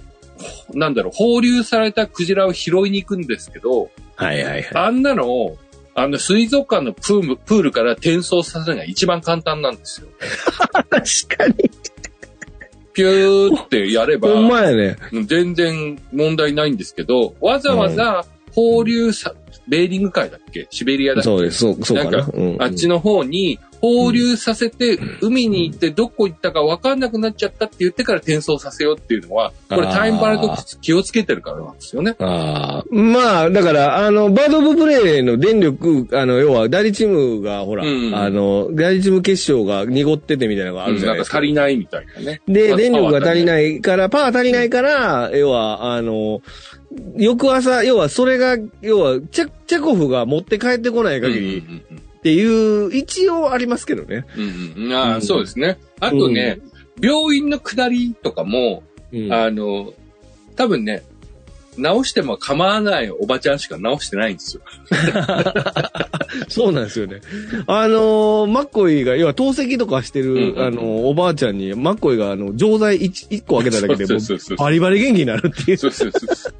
[0.74, 4.68] なんだろう、放流されたクジラを拾いに行くんですけど、はいはいはい。
[4.74, 5.58] あんなのを、
[5.93, 10.08] あの、水族館のプールプールから転送させるのが一番簡単なんですよ。
[10.89, 11.71] 確かに。
[12.93, 14.97] ピューってやれば、ほんまやね。
[15.25, 19.34] 全然問題ないんですけど、わざわざ放流さ、
[19.67, 20.67] ベーリング海だっけ？
[20.71, 21.25] シベリアだっけ？
[21.25, 22.12] そうです、そう、そうかな。
[22.12, 32.15] なんかうんあっちの方に放流させて、海に行ってどこ行ったか分かんなくなっちゃったって言ってから転送させようっていうのは、これタイムパラドックス気をつけてるからなんですよね。
[32.20, 32.96] ああ。
[32.96, 41.38] まあ、だから、あの、バード・オブ・プレイの電力、あの、要は、第二チームが、ほら、うんあの、第二チーム決勝が濁っててみたいなのがあるじゃななんいですか。
[41.38, 42.41] か足りないみたいなね。
[42.48, 43.46] で、まあ電力が足りい。
[43.46, 46.41] ないから、パワー足りないから、要は、あの、
[47.15, 51.63] 翌朝、要は、それが、要は、チェチェコフが持って帰ってこないうんうん限り
[52.22, 54.26] っていう、一応ありますけどね。
[54.38, 54.44] うん
[54.86, 55.80] うんうんそうですね。
[56.00, 56.60] あとね、
[57.02, 59.92] 病院の下りとかも、うんあの、
[60.56, 61.02] 多分ね、
[61.78, 64.62] 直しても構わないおばちゃんしか直してないんですよ。
[66.48, 67.22] そうなんですよね。
[67.66, 74.06] あのーマッコイが、要は透析とかしてる、うんうんあのーおばあちゃんに、マッコイが、あの、錠剤 1, 個開けただけで、
[74.58, 75.78] バリバリ元気になるっていう。
[75.78, 76.54] そうそうそう。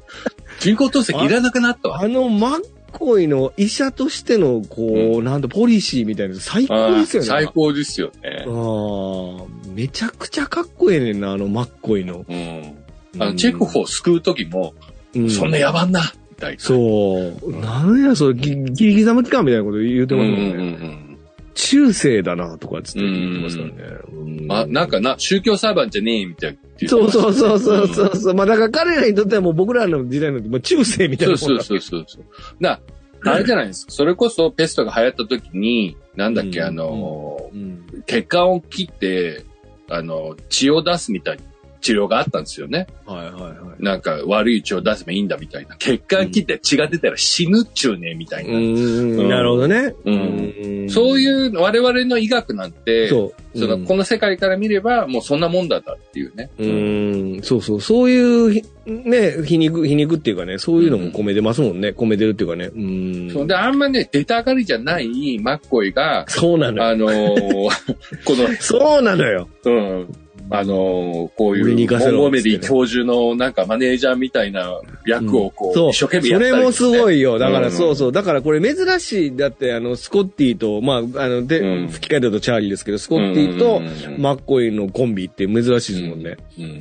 [0.58, 2.02] 人工透析いらなくなったわ。
[2.02, 2.60] あの、マッ
[2.92, 7.28] コイの医者としての、こう、なんと、ポリシーみたいなの最高ですよね。
[7.28, 8.44] 最高ですよね。
[8.46, 12.24] ああ、めちゃくちゃかっこええねんな、あの、マッコイの。
[12.28, 12.76] うん。
[13.18, 14.74] あの、チェコフを救うときも、
[15.14, 16.60] うんそんな野蛮な、みたいな。
[16.60, 17.60] そう。
[17.60, 20.78] なんや、それ、リギリ刻む期間みたいなこと言うてうんうんますもんね。
[20.80, 21.01] うん
[21.54, 23.74] 中世だな、とかつって言ってますからね。
[24.12, 24.52] うん。
[24.52, 26.88] あ、なんかな、宗教裁判じゃねえ、みたいな。
[26.88, 28.34] そうそうそうそうそうそう。
[28.34, 32.24] まあだから彼らにとってはもう僕らの時代の、まあ、中世みたいなもんだそうそうそうそう。
[32.60, 32.80] な、
[33.24, 33.92] あれじゃないですか。
[33.92, 38.02] それこそペストが流行った時に、なんだっけ、うんあの、うん。
[38.06, 39.44] 血管を切って、
[39.88, 41.42] あの、血を出すみたいな
[41.82, 42.86] 治療があったんですよね。
[43.04, 43.82] はいはいはい。
[43.82, 45.76] なんか悪い血を出せばいいんだみたいな。
[45.76, 48.54] 血管切って血が出たら死ぬっちゅうね、みたいな。
[48.54, 49.94] うん、なるほどね。
[50.04, 53.58] うんんそういう我々の医学なんて、そう。
[53.58, 56.50] その、うんこの世界から見れば、もうそんなもんだったっていうね。
[56.58, 57.80] うん、そうそう。
[57.80, 61.88] そういうひ、ね、皮肉、皮肉っていうかね、そういうのも込めてますもんね。
[61.88, 62.70] 込めてるっていうかね。
[62.74, 63.30] うん。
[63.30, 66.88] そうで、あんまね、出たがりじゃないマッコイが、そうなのよ。
[66.88, 67.36] あのー
[68.24, 69.48] この、そうなのよ。
[69.64, 70.08] うん。
[70.54, 71.64] あのーこういう、
[72.16, 75.90] モメリー教授のなんかマネージャーみたいな役をこう。
[75.90, 77.38] 一生懸命やったり、それもすごいよ。
[77.38, 78.12] だから、うんそうそう。
[78.12, 79.36] だからこれ珍しい。
[79.36, 86.36] だって、あの、スコッティと、まあ、あの、で、うん吹き替えだとチャーリーですけど、スコッティとうんうんうんマッコイのコンビって珍しいですもんね。
[86.58, 86.80] うん。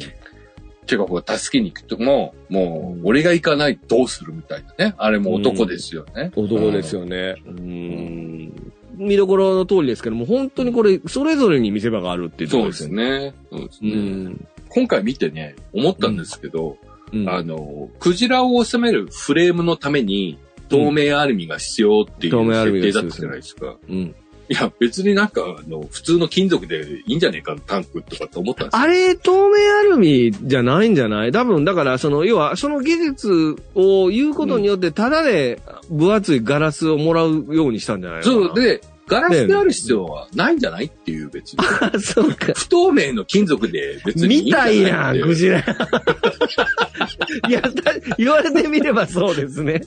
[0.87, 4.95] チェコフが助けに行くとも、もう、俺が行かないとどうするみたいなね。
[4.97, 6.31] あれも男ですよね。
[6.35, 7.35] 男ですよね。
[7.45, 8.70] うん。
[9.01, 13.33] 見どころの通りですけども、本当にこれ、それぞれに見せ場があるっていうところですね。
[13.51, 13.95] そうですうね。
[13.95, 14.47] ん。
[14.69, 16.77] 今回見てね、思ったんですけど、
[17.13, 20.37] うんあの、クジラを収めるフレームのために、
[20.69, 23.75] 透明アルミが必要っていう設定だったじゃないですか。
[23.89, 24.15] うん。
[24.47, 28.81] いや、別になんか、あの、普通の金属でいいんじゃねえか、タンクとかって思ったんですよ。
[28.81, 31.31] あれ、透明アルミじゃないんじゃない？
[31.31, 38.81] 多分、だから、その、要は、その技術を言うことによって、ただで分厚いガラスをもらうようにしたんじゃないのかなそう、で、
[39.11, 41.59] ガラスである必要はないんじゃないっていう別に。
[41.81, 42.53] あ、そうか。
[42.55, 45.59] 不透明の金属で別にいいんみたじゃないいやん、クジラ。
[47.49, 47.69] いや、だ
[48.17, 49.81] 言われてみればそうですね。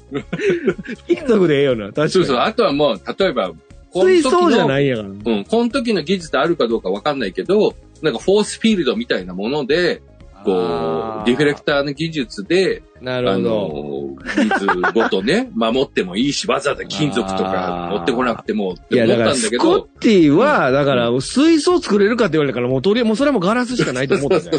[1.08, 2.10] 金属でええよな、確かに。
[2.10, 2.36] そうそう。
[2.36, 3.52] あとはもう、例えば、
[3.90, 5.08] この時水槽じゃの、ないんやから。
[5.08, 10.02] うん、この時の技術であるかどうかわかんないけど、なんかフォースフィールドみたいなもので、
[10.44, 14.16] こう、ディフレクターの技術で、なるほど。
[14.36, 24.58] あの、水ごとね、 守ってもいいし、わざわざ金属とか持ってこなくてもっいや、て思だから、ったんだけどスコッ、ティは、だから、水槽作れるかって言われたから、もうとりあえず、もうそれはもうガラスしかないと思ったじゃん。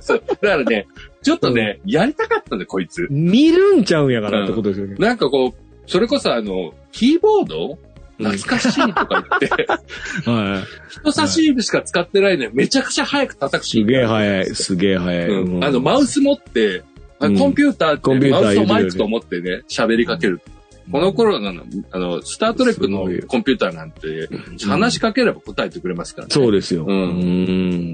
[0.00, 0.86] そうだからね、
[1.22, 3.06] ちょっとね、やりたかったんだよ、こいつ。
[3.10, 4.96] 見るんちゃうんやからってことですよね。
[4.98, 5.52] なんかこう、
[5.86, 7.78] それこそあの、キーボード
[8.24, 9.66] 懐かしいとか言って、
[10.30, 10.90] はい。
[10.90, 13.80] 人差し指しか使ってないのにめちゃくちゃ早く叩くし。
[13.80, 15.28] すげえ早い、すげえ早い。
[15.28, 16.84] うんあの、マウス持って、
[17.18, 20.40] あうんコンピューターってコンピューターマウスとマイクと思ってね、喋りかける。
[20.90, 24.28] この頃の、あの、スタートレックのコンピューターなんて、
[24.66, 26.34] 話しかければ答えてくれますからね。
[26.34, 26.84] そうですよ。
[26.86, 27.02] うんう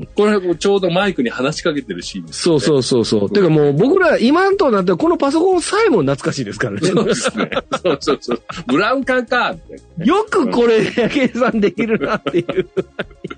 [0.03, 3.31] んこれちょうどマイクに話しかけてるシーンです、そうそうそうそう。
[3.31, 6.89] てかもう僕ら今となってはこのパソコンさえも懐かしいですからね。
[6.89, 7.51] そうですね。
[7.83, 8.43] そうそうそう。
[8.67, 9.55] ブラウン管か。
[9.99, 12.69] よくこれ計算できるなっていう。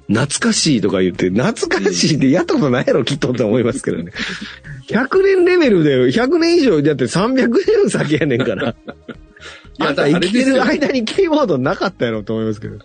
[0.09, 4.13] 懐かしいとか言って、懐かしいってやったことないやろ、きっとって思いますけどね。
[4.89, 7.51] 100年レベルで、100年以上だって300
[7.85, 8.75] 年先やねんから。
[9.79, 12.79] いやあんた生きてる間にキーボードなかったやろと思いますけど。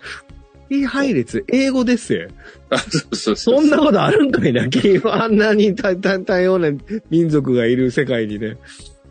[0.69, 2.29] キー配列、英語ですよ。
[2.69, 3.55] あそうそうそう。
[3.57, 6.69] そんなことあるんかいな、 キーあんなに多様な
[7.09, 8.57] 民族がいる世界にね。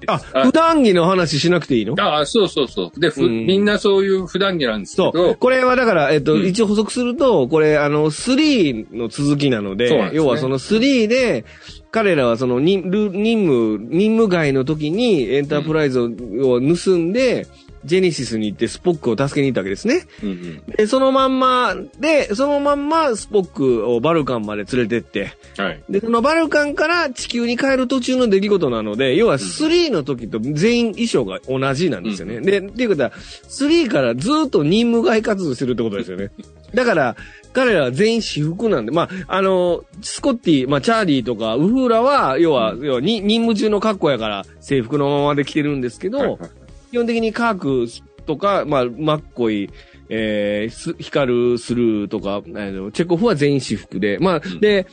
[0.09, 1.95] あ、あ普段着の話しなくていいの？
[1.99, 3.01] ああ、そうそうそう。
[3.01, 5.13] で、ふうんみんなそういう普段着なんですけそう。
[5.13, 11.45] ど、これはだから、えっと、うん一応補足すると、これ、あの、3の続きなので、ですね要はその3で、
[11.93, 13.79] 彼らはその任務、任
[14.17, 17.47] 務外の時にエンタープライズをを盗んで、
[17.85, 20.07] ジェネシスに行ってスポックを助けに行ったわけですね。
[20.23, 25.83] うんうんで、そのまんま、で、そのまんまスポックをバルカンまで連れてって、はい。
[25.89, 32.41] で、そのバルカンから地球に帰る途中の出来事なので、要は3の時と全員衣装が同じなんですよね。
[32.41, 33.13] で、っていうことは、
[33.49, 36.31] 3からずっと任務外活動してるってことですよね。
[36.75, 37.17] だから、
[37.53, 46.62] 彼らは全員私服なんで、まあ、あの、スコッティ、まあ、チャーリーとか、ウフーラは、要は、要はに任務中の格好やから、制服のままで着てるんですけど、はいはい
[46.93, 47.89] 基本的にカーク
[48.27, 49.71] とか、まあ、マッコイ、
[50.11, 54.61] えー、スヒカル、スルーとか、あのチェコフは全員私服で、まあ、ん。
[54.61, 54.87] で、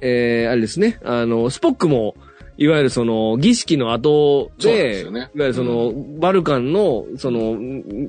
[0.00, 2.16] えー、あれですね、あの、スポックも、
[2.56, 7.56] いわゆるその、儀式の後でで、ねいわゆるその、バルカンの、その、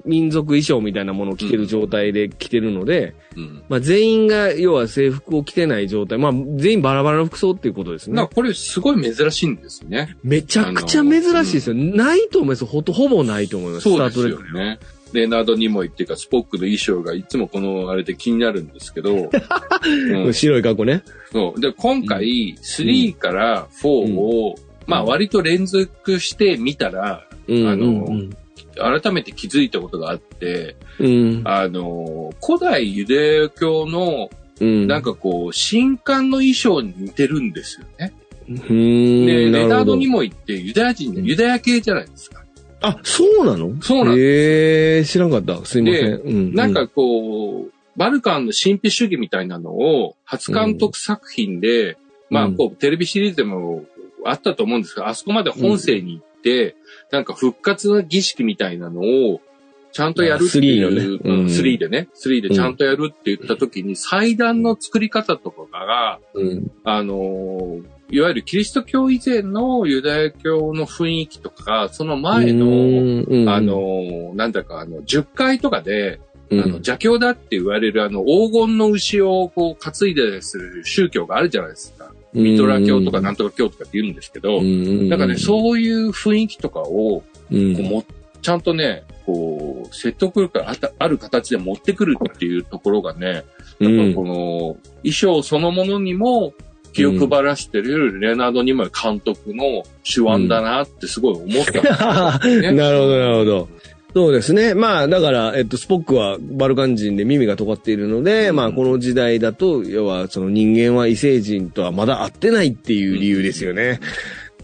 [0.05, 3.63] 民族衣装みたいなものを着てる状態で着てるので、うん。
[3.69, 10.15] まあ全員が、要は制服を着てない状態、まあ全員バラバラの服装っていうことですねこれすごい珍しいんですよね。
[10.23, 11.75] めちゃくちゃ珍しいですよ。
[11.75, 12.65] ないと思います。
[12.65, 13.84] ほと、ほぼないと思います。
[13.84, 14.79] そうですスタートレックよね。
[15.13, 19.30] レナード・ニモイっていうか、スポックの衣装がいつもこのあれで気になるんですけど、
[20.12, 21.04] うん白い格好ね。
[21.32, 21.60] そう。
[21.60, 24.56] で、今回、3から4を、
[24.88, 27.68] まあ割と連続して見たら、うん。
[27.68, 28.30] あのうん
[28.78, 31.41] 改めて気づいたことがあって、うん。
[31.46, 34.88] あの、古代ユダヤ教の、うん。
[34.88, 38.13] なんかこう、神官の衣装に似てるんですよね。
[38.48, 42.44] で、レナード・ニモイってユダヤ人の、ユダヤ系じゃないですか。
[42.88, 43.82] あ、そうなの？
[43.82, 45.65] そうなんええー、知らんかった。
[45.65, 46.13] すいません。
[46.13, 46.54] うん。
[46.54, 51.98] なんかこう、バルカンの神秘主義みたいなのを、初監督作品で、
[52.30, 53.86] まあ、こう、テレビシリーズでも
[54.26, 56.76] あったと思うんですが、あそこまで本声に行って、
[57.12, 59.41] なんか復活の儀式みたいなのを、
[59.91, 61.19] ちゃんとやるっていう、あ3のね。
[61.24, 61.45] うんうん。
[61.45, 66.71] 3でね、3でちゃんとやるって言った時に、祭壇の作り方とかが、うん。
[66.84, 76.20] あのーいわゆるキリスト教以前のユダヤ教の雰囲気とか、その前の、のあ、のーなんだか、あの、10階とかで、
[76.52, 76.60] うん。
[76.60, 82.12] あの、邪教だって言われるあの、黄金の牛をこう担いでする宗教があるじゃないですか。
[82.34, 88.04] ミトラ教とかなんとか教とかって言うんですけど、んなんかね、そういう雰囲気とかを、も、
[88.41, 93.44] ちゃんとね、こう、説得力がある形で持ってくるっていうところがね、
[93.80, 96.54] うんやっぱこの、衣装そのものにも
[96.95, 101.71] 気を配らしてるレナード・ニモイ監督の手腕だなってすごい思った
[102.39, 102.71] んですよね。
[102.71, 103.69] なるほど、なるほど。
[104.13, 104.73] そうですね。
[104.73, 113.99] まあ、だから、えっと、スポックはバルカン人で耳が尖っているので、まあ、この時代だと、要は、その人間は異星人とはまだ会ってないっていう理由ですよね。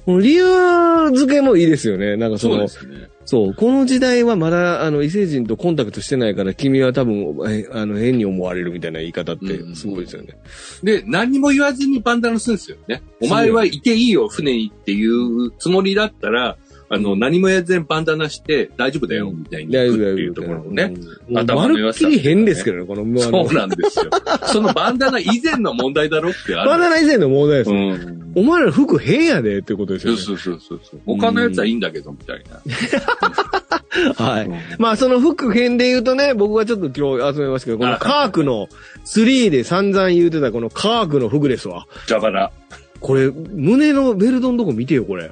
[0.05, 2.15] この理由付けもいいですよね。
[2.15, 3.09] なんかその、そうですね。
[3.31, 10.37] そう、この時代はまだ、あの、異星人とコンタクトしてないから、君は多分、えあの、変に思われるみたいな言い方ってう、んすごいですよね。
[10.83, 13.01] で、何も言わずにバンダナするんですよね。
[13.21, 16.57] お前はいていいよ、船にっていうつもりだったら、
[16.93, 20.93] あの、何もやずんバンダナして大丈夫だよ、みたいに言うっていうところもね。
[21.29, 21.37] うん。
[21.37, 24.11] 頭のまるっきり変ですけどね、この、そうなんですよ。
[24.51, 26.69] そのバンダナ以前の問題だろってある。
[26.69, 27.79] バナナ以前の問題ですうよ。
[27.95, 28.31] ん。
[28.35, 30.19] お前ら服変やでってことですよね。
[30.19, 30.99] そうそうそうそう。
[31.05, 32.59] 他のやつはいいんだけど、みたいな。
[34.25, 34.45] はい。
[34.47, 38.67] うんまあその服編で言うとね、僕がちょっと今日集めましたけど、このカークの
[39.05, 41.87] 3で散々言うてたこのカークの服ですわ。
[42.09, 42.51] だから。
[42.99, 45.31] これ、胸のベルトのとこ見てよ、これ。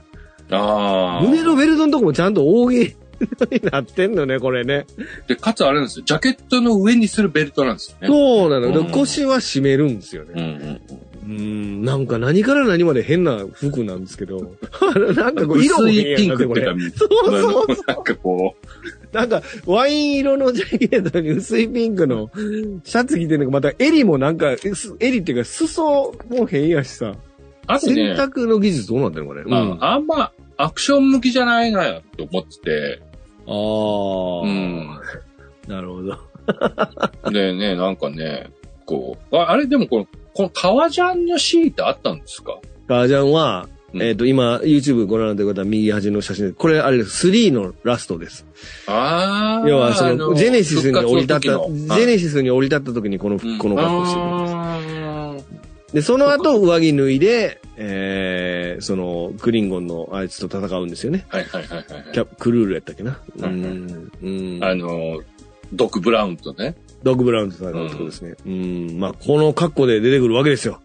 [0.52, 1.22] ああ。
[1.24, 2.95] 胸のベルトのとこもちゃんと大喜利
[3.60, 4.86] になってんのね、これね。
[5.28, 6.06] で、かつあれなんですよ。
[6.06, 8.08] ジャケットの上にするベルトなんですよね。
[8.08, 8.72] そうなの。
[8.72, 10.34] でうん腰は締めるんですよね。
[10.36, 14.56] うんうんうん、なんか何から何まで変な服なんですけど。
[15.16, 18.56] なんかこう色も薄変やいピンクなこれっていうか、そうそうそなんかこ
[19.14, 19.16] う。
[19.16, 22.32] なんか、ワイン色のジャケットに薄いピンクの
[22.84, 27.10] シャツ着てるのが、また襟もなんか、す襟っていうか裾も変やしさ。
[27.10, 27.16] う、
[27.68, 29.43] あと洗ね、濯の技術どうなってんのこれ。
[29.43, 30.32] まあ、あんま
[30.62, 33.01] アクション向きじゃないなって思ってて、
[33.47, 34.99] あーうん
[35.68, 36.18] なるほど。
[37.32, 38.49] でね、なんかね、
[38.86, 42.60] こう、ああれでもこの、この革ジャンのシートあったんですか？
[42.88, 47.28] ガージャンは、うんえっ、と、今、YouTube ご覧になってる方は右端の写真で、これあれです。
[47.30, 48.45] 3のラストです。
[48.86, 49.68] ああ。
[49.68, 54.26] 要は、そあの、ジェネシスに降り立った、ジェネシスに降り立った時にこの、うんこの格好してる。
[54.26, 55.38] あ
[55.93, 61.26] で、その後、上着脱いで、えー、その、クリンゴンのあいつと戦うんですよね。
[61.30, 63.20] ーはいはいはいはいキャクルールやったっけな？
[63.38, 64.11] うはいはいん。
[64.22, 64.63] うん。
[64.63, 65.22] あの、
[65.74, 66.76] ドッグ・ブラウンとね。
[67.03, 68.36] ドッグブラウンと戦うってことですね。
[68.45, 68.99] うん。
[68.99, 70.82] まあ、この格好で出てくるわけですよ。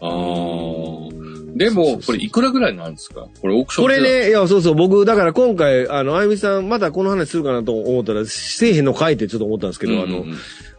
[0.00, 0.10] ああ。
[0.10, 3.28] うんでも、これいくらぐらいなんですか？
[3.40, 10.26] これオークションこれね、いや、そうそう、僕、だから今回、あの、あゆみさん、またこの話するかなと思ったら、せえへんのかいってちょっと思ったんですけど、あの、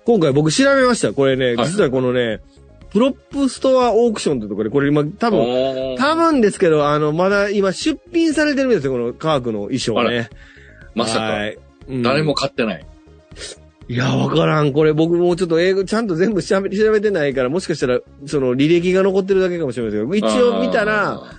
[0.06, 1.14] 今回僕調べました。
[1.14, 2.42] これね、はい実はこのね、
[2.98, 10.32] プロップストアオークションってところで、これ今、多分、分多分ですけど、あの、まだ今出品されてるんですよ、このカークの衣装ね。
[10.96, 11.38] まさか、
[12.02, 12.86] 誰も買ってない。
[13.88, 14.74] いや、わからん。
[14.74, 21.32] これ僕もうちょっと英語ちゃんと全部調べ調べてないから、もしかしたら、その履歴が残ってるだけかもしれませんけど、一応見たら、あ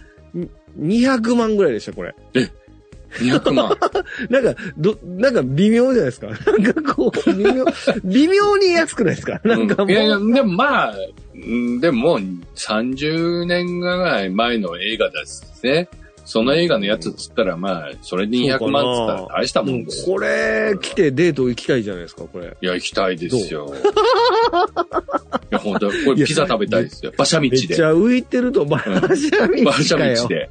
[0.79, 2.15] 200万ぐらいでした、これ。
[2.35, 2.49] ー、
[3.19, 3.77] 200万？
[4.31, 6.29] なんか、ど、なんか微妙じゃないですか。
[6.29, 7.65] なんかこう、微妙、
[8.05, 9.41] 微妙に安くないですか？
[9.45, 9.93] なんかもう。
[9.93, 10.99] いやいや、でもまあ、うん
[11.81, 12.19] でももう
[12.57, 15.89] 30年ぐらい前の映画ですね。
[16.29, 20.15] その映画のやつっつったらまあ、それで200万っつったら大したもんですよ。
[20.15, 22.55] これ、来てデート行きたいじゃないですか、これ。
[22.61, 23.73] いや、行きたいですよ。
[23.75, 27.13] いや、本当これピザ食べたいですよ。
[27.17, 27.51] 馬車道で。
[27.51, 30.29] めっちゃ浮いてると、バシャミ馬車かよ道。
[30.29, 30.51] で。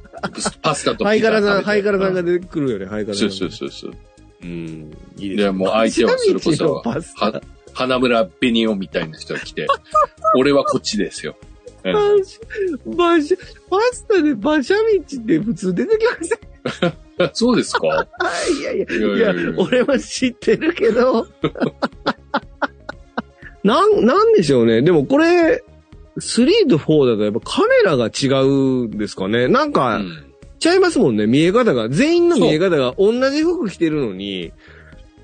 [0.62, 3.34] パスタとハイカラさん、ハイカラさんが出てくるよね、ハイカラさんが。
[3.36, 3.92] そうそうそうそう。
[4.42, 4.90] うん。
[5.16, 7.42] いいで、もう相手はそれこそバシャミのパス、タは
[7.78, 9.68] 花村紅オみたいな人が来て、
[10.36, 11.36] 俺はこっちですよ。
[11.84, 13.38] うんバシャ、バシャ、
[13.70, 14.80] パスタで馬車道
[15.20, 16.34] って普通出てきませ
[17.24, 17.30] ん？
[17.32, 17.86] そうですか？
[18.60, 21.26] いやいや、いやいやいやいや、俺は知ってるけど。
[23.62, 24.82] なん、なんでしょうね？
[24.82, 25.62] でもこれ、
[26.18, 29.46] 3と4だとやっぱカメラが違うんですかね？
[29.48, 30.24] なんか、うん
[30.60, 31.88] ちゃいますもんね、見え方が。
[31.88, 34.52] 全員の見え方が同じ服着てるのに、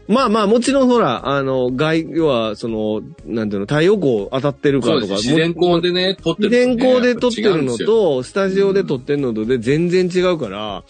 [0.07, 5.09] まあまあ、もちろんほら、あの、外、要は、その、なんていうの、太陽光当たってるかそうです。
[5.09, 10.85] とか、自然光でね、撮ってるね、然光で撮ってるのと、スタジオで撮ってるのとで全然違うから、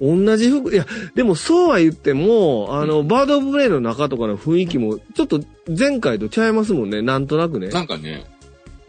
[0.00, 7.68] うん同じ服、いや、でもそうは言っても、あの、バードオブプレイの中とかの雰囲気も、ちょっと前回と違いますもんね、なんとなくね。
[7.68, 8.26] なんかね、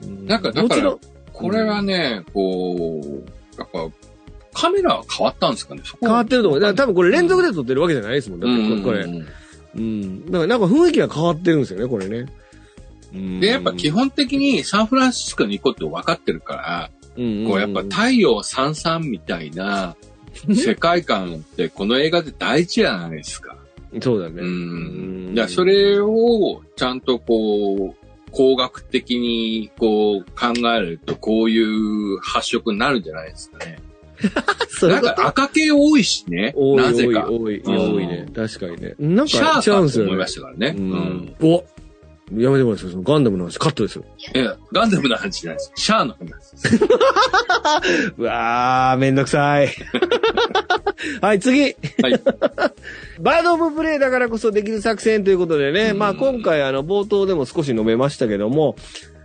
[0.03, 0.97] うんなんかだから
[1.32, 3.89] これはね、こう、やっぱ、
[4.53, 6.76] カメラは変わったんですかねそこ変わってると思う。
[6.76, 8.39] 多分これ連続で撮ってるわけじゃないですもん。
[8.39, 9.03] だってこれ。
[9.03, 9.28] うんうん。
[9.76, 12.26] だからなんか雰囲気が変わってるんですよね、これね。
[13.13, 19.95] うんで、やっぱ基本的にサンフランシスコに行こうって分かってるから、うんこうやっぱ太陽さんさんみたいな
[20.51, 23.55] 世界観ってこの映画で大事じゃないですか。
[24.01, 24.41] そうだね。
[24.41, 25.34] うん。
[25.36, 33.78] いや、それをちゃんとこう、工学的にこう考えるとこういう発色になるんじゃないですかね。
[34.69, 35.07] そういうこと？
[35.07, 36.53] なんか赤系多いしね。
[36.55, 37.30] 多い、なぜか。
[37.30, 38.28] 多い、多い、うん多いね。
[38.36, 38.95] 確かにね。
[38.99, 40.09] なんシャかーかと違うんですよね。
[40.11, 40.76] 思いましたからね。
[40.78, 41.36] ううんん。
[41.41, 41.63] お
[42.36, 42.91] やめてください。
[42.91, 44.05] そのガンダムの話、カットですよ。
[44.34, 45.71] いや、ガンダムの話じゃないです。
[45.76, 46.80] シャアの話です。
[48.17, 49.69] うわー、めんどくさい。
[51.21, 51.61] はい、次。
[51.61, 51.74] はい。
[53.19, 58.76] バードオブプレイだからこそできる作戦ということでね、うんまあ今回あの冒頭でも少し述べましたけども、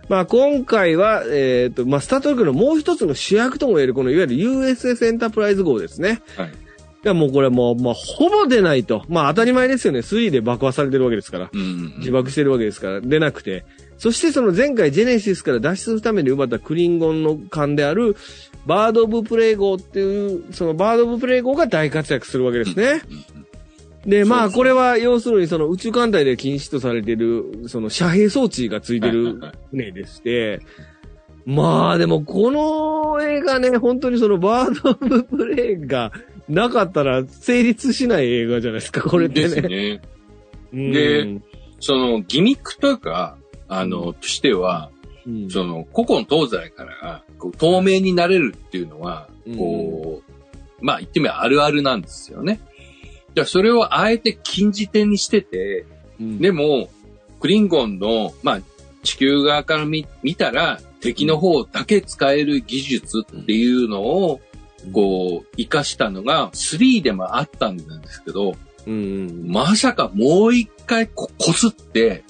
[0.09, 6.21] まあ今回は、えっ、と、まあスタートレックのもう一つの主役とも言えるこのいわゆる USS エンタープライズ号ですね。
[6.35, 6.49] はい。
[6.49, 9.05] いやもうこれもう、まあほぼ出ないと。
[9.07, 9.99] まあ当たり前ですよね。
[9.99, 11.49] 3で爆破されてるわけですから。
[11.53, 11.93] うん。
[11.99, 13.63] 自爆してるわけですから、出なくて。
[13.97, 18.15] そしてその前回ジェネシスから脱出するために奪ったクリンゴンの艦である、
[18.65, 22.85] バード・オブ・プレイ号っていう、そのバード・オブ・プレイ号が大活躍するわけですね。
[22.95, 23.48] で、まあ、そう
[24.47, 29.39] そうこれは、要するにその宇宙艦隊で禁止とされている、その遮蔽装置がついてる
[29.71, 30.61] 船でして、
[31.45, 36.11] まあ、でも、この映画ね、本当にそのバード・オブ・プレイが
[36.47, 39.49] なかったら成立しない映画じゃないですか、これってね。
[39.49, 40.01] ですね。
[40.73, 41.41] うんで
[41.81, 43.37] そのギミックとか、
[43.69, 44.91] あの、としては、
[45.25, 52.59] うんその古今東西からこう透明になれるっていうのは、こう、まあ言ってみればあるあるなんですよね。
[53.35, 55.85] じゃそれをあえて禁じ手にしてて、
[56.19, 56.89] うんでも、
[57.39, 58.61] クリンゴンの、まあ
[59.03, 64.41] 地球側から見見たら敵の方だけ使える技術っていうのを、
[64.93, 68.55] こう、活かしたのが3でもあったんですけど、
[68.85, 68.97] うんう
[69.47, 69.51] ん。
[69.51, 72.23] まさかもう一回ここすって。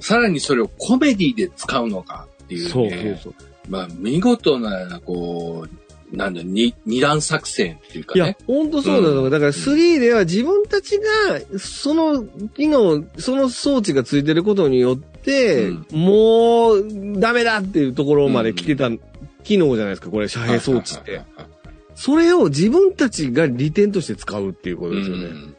[0.00, 2.70] さらにそれをコメディで使うのかっていう、ね。
[2.70, 3.34] そうそうそう。
[3.68, 5.79] まあ、見事な、こう、
[6.12, 9.24] なんだ、に二段作戦っていうかいやね。、ほんとそうなの。
[9.24, 18.90] うんだから3では自分たちが、その機能、その装置がついてることによって、うんもうダメだっていうところまで来てた
[19.44, 21.22] 機能じゃないですか、これ、遮蔽装置って。
[21.94, 25.24] それを自分たちが利点として使うっていうことですよね。
[25.24, 25.56] うん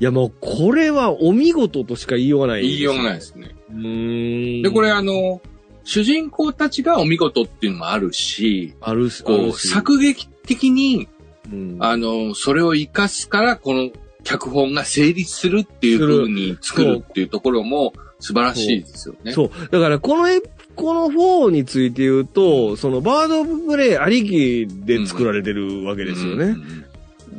[0.00, 3.20] いやもう、これはお見事としか言いようがない、言いようがないで。
[3.20, 3.54] すね。
[3.70, 4.62] うーん。
[4.62, 5.42] で、これあの、
[5.90, 11.08] 主人公たちがお見事っていうのもあるし、あるし、あこう、作劇的に、
[11.52, 13.90] うんあの、それを活かすから、この
[14.22, 19.32] 脚本が成立するっていう風に作るっていうところも素晴らしいですよね。
[19.32, 19.50] そう。
[19.72, 20.40] だから、このエ、
[20.76, 26.44] この4について言うと、そのバード・オブ・プレイありきで作られてるわけですよね。
[26.44, 26.84] うんうんうん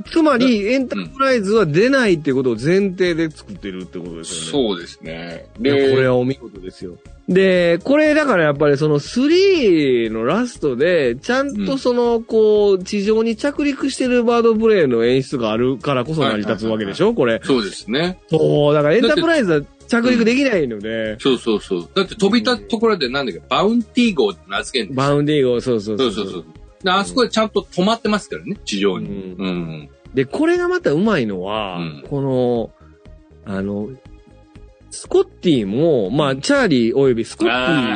[0.10, 4.68] つまり、エンタープライズは出ないっていうことを前提で作ってるってことですよね。
[4.70, 5.46] そうですね。
[5.60, 6.98] で、これはお見事ですよ。
[7.34, 17.14] で、これだからやっぱりその3のラストで、ちゃんとその、こう、地上に着陸してるバードプレイの演出があるからこそ成り立つわけでしょ？
[17.14, 17.40] これ。
[17.44, 18.20] そうですね。
[18.30, 21.90] そう、だからエンタープライズは着陸できないので、そうそうそう。
[21.96, 26.46] だって飛びたところでなんだっけ、バウンティー号って名付けんですよバウンディー号、そうそうそうそうそう。
[26.84, 29.08] であそこでちゃんと止まってますからね、地上に。
[29.08, 29.90] ううん。
[30.14, 32.72] で、これがまたうまいのは、うんこの、
[33.46, 33.90] あの、
[34.92, 37.48] スコッティも、まあ、チャーリーおよびスコッ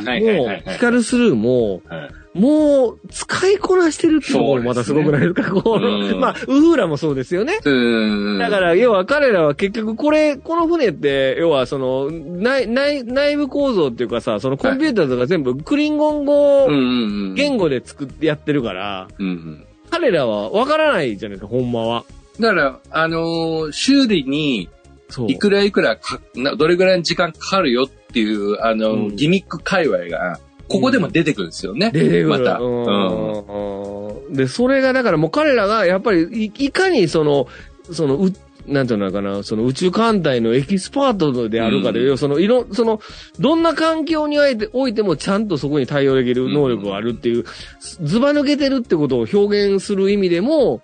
[0.04, 5.54] ティもヒカルスルーも、はいもう、使いこなしてるってところもまたすごくないですか？
[5.54, 7.60] この、うんまあ、ウフーラもそうですよね。
[7.64, 8.39] うん。
[8.39, 16.68] だから、要は彼らは結局これ、この船って、要はその、内、内、内部構造っていうかさ、そのコンピューターとか全部クリンゴン語
[17.36, 19.08] 言語で作ってやってるから。
[19.89, 22.04] 彼らはわからないじゃないですか、ほんまは。
[22.38, 24.68] だから、あのー修理に。
[25.28, 31.91] いくらいくらかな、どれぐらいの時間かかるよっていう、あのーうんギミック界隈が、ここでも出てくるんですよね。
[31.91, 32.28] 出てくる。
[32.28, 32.58] また。
[32.58, 34.32] ううん。
[34.32, 34.34] ん。
[34.34, 37.47] で、それがだからもう彼らが、やっぱりい、いかにその、
[37.91, 38.34] その、う、
[38.68, 42.99] なんていうのかな、その宇宙艦隊のエキスパートであるかで、うんその、いろ、その、
[43.39, 47.45] どんな環境においておいてもちゃんとそこに対応できる能力があるっていう、
[47.80, 50.82] ずば抜けてるってことを表現する意味でも、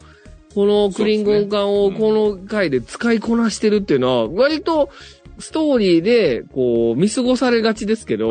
[0.54, 4.90] このクリンゴン艦をこの回で使いこなしてるっていうのは、割と
[5.40, 8.30] ストーリーで、こう、見過ごされがちですけど、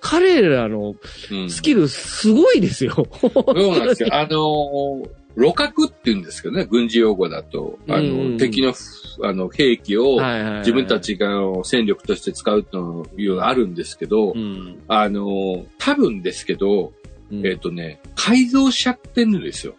[0.00, 0.94] 彼らの
[1.30, 3.06] うんスキルすごいですよ。
[3.20, 4.08] そうなんですよ。
[4.14, 7.78] あのー、露角って言うんですけどね、軍事用語だと。
[7.88, 8.74] あの、うん敵の、
[9.22, 10.18] あの、兵器を
[10.58, 11.28] 自分たちが
[11.64, 14.78] 戦力として使うというのがあるんですけど、うん。
[14.88, 16.92] あのー、多分ですけど、
[17.30, 19.74] うんえっ、とね、改造しちゃってるんですよ。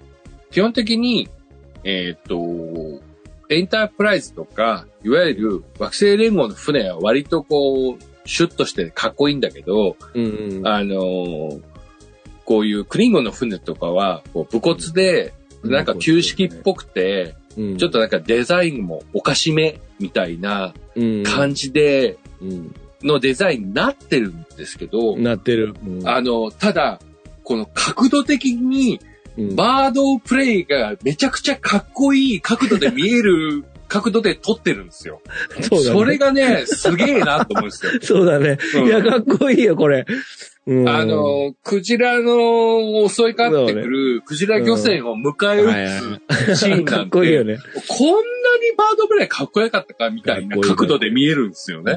[0.51, 1.27] 基本的に、
[1.83, 3.01] えっ、と、
[3.49, 10.67] エンタープライズとか、いわゆる惑星連合の船は割とこう、シュッとしてかっこいいんだけど、うんうん。
[10.67, 11.61] あのー
[12.43, 17.77] こういうクリンゴンの船とかは、こう武骨で、なんか旧式っぽくて、うん。
[17.77, 20.73] ちょっとなんかデザインもおかしめみたいな
[21.23, 22.75] 感じで、うん。
[23.03, 25.75] のデザインになってるんですけど、なってる。
[25.85, 26.07] うん。
[26.07, 26.99] あの、ただ、
[27.43, 29.10] この角度的に、うん
[29.55, 35.21] バードプレイがめちゃくちゃかっこいい角度で見える角度で撮ってるんですよ。
[35.61, 37.91] そうだねそれがね、すげえなと思うんですよ。
[38.01, 38.57] そうだね。
[38.75, 40.05] うんいや、かっこいいよ、これ。
[40.67, 47.57] うんあ、の、クジラの襲いかかってくる、クジラ漁船を迎え撃つシーンかなんて、っこいいよね。
[47.87, 48.23] こんなに
[48.77, 51.93] バードプレイかっこよかったかみたいな角度で見えるんですよね。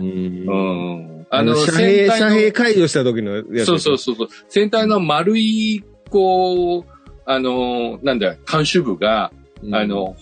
[1.31, 3.67] あの、遮蔽、遮蔽解除した時のやつ。
[3.67, 4.29] そうそうそうそう。
[4.49, 6.94] 船体の丸い、こう、
[7.27, 9.75] あの、なんだ、監修部が、うん。
[9.75, 10.17] あ、の、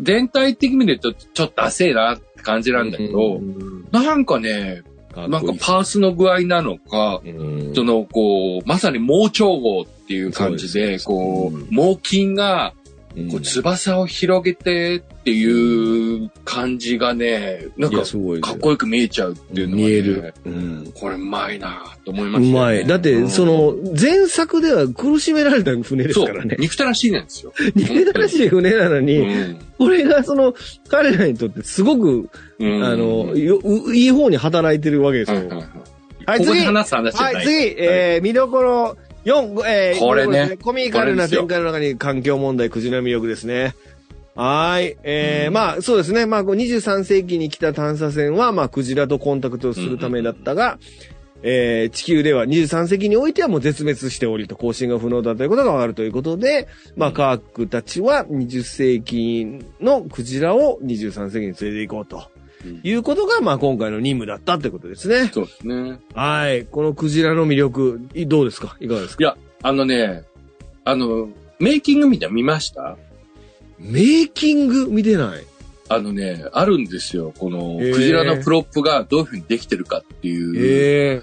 [0.00, 3.88] 全体的に見るとちょっとダセえなって感じなんだけど、うん。
[3.90, 4.82] なんかね、
[5.16, 7.74] なんかパースの具合なのか、うん。
[7.74, 12.74] その、こう、まさに盲腸号っていう感じで、こう猛禽が、
[13.42, 20.34] 翼を広げてっていう感じがね、なんかかっこよく見えちゃうっていうのが、ね、見える。
[20.46, 20.92] うん。
[20.94, 22.86] これうまいなと思いまうした、まい。
[22.86, 26.56] だって、そ、の、前作では苦しめられた船ですからね、。
[26.58, 27.52] 憎たらしいなんですよ。
[27.58, 29.58] 逃げたらしい船なのうに、ん。
[29.76, 30.54] これがその、
[30.88, 35.36] 彼らにとってすごく、うんあの、いい方に働いてるわけですよ。
[35.36, 35.64] はいはい
[36.44, 37.34] 次話す話じゃない。
[37.36, 43.74] はい、次、えー、見どころ4、えー、これねコミカルな展開の中に環境問題、クジラ魅力ですね。
[44.40, 44.96] はい。
[45.02, 46.24] えーうんまあ、そうですね。
[46.26, 50.78] まあ、こう23世紀に来た探査船は、まあ、クジラとコンタクトをするためだったが、
[51.42, 62.16] えー地球では23世紀においてはもう絶滅しておりと、更新が不能だということがわかるということで、まあ、科学たちは20世紀のクジラを23世紀に連れて行こうと。
[62.16, 65.30] うんいうことが、まあ、今回の任務だったってことですね。
[65.32, 66.00] そうですね。
[66.12, 66.64] はい。
[66.66, 68.76] このクジラの魅力、いどうですか？
[68.80, 69.22] いかがですか？
[69.22, 70.24] いや、あのね、
[70.84, 71.28] あの、
[71.60, 72.26] メイキングみた？
[72.26, 72.96] いなの見ました？
[73.78, 75.44] メイキング見てない？
[75.88, 77.32] あのね、あるんですよ。
[77.38, 80.54] この、クジラのプロップがどういう風にできてるかっていう。
[80.56, 81.22] え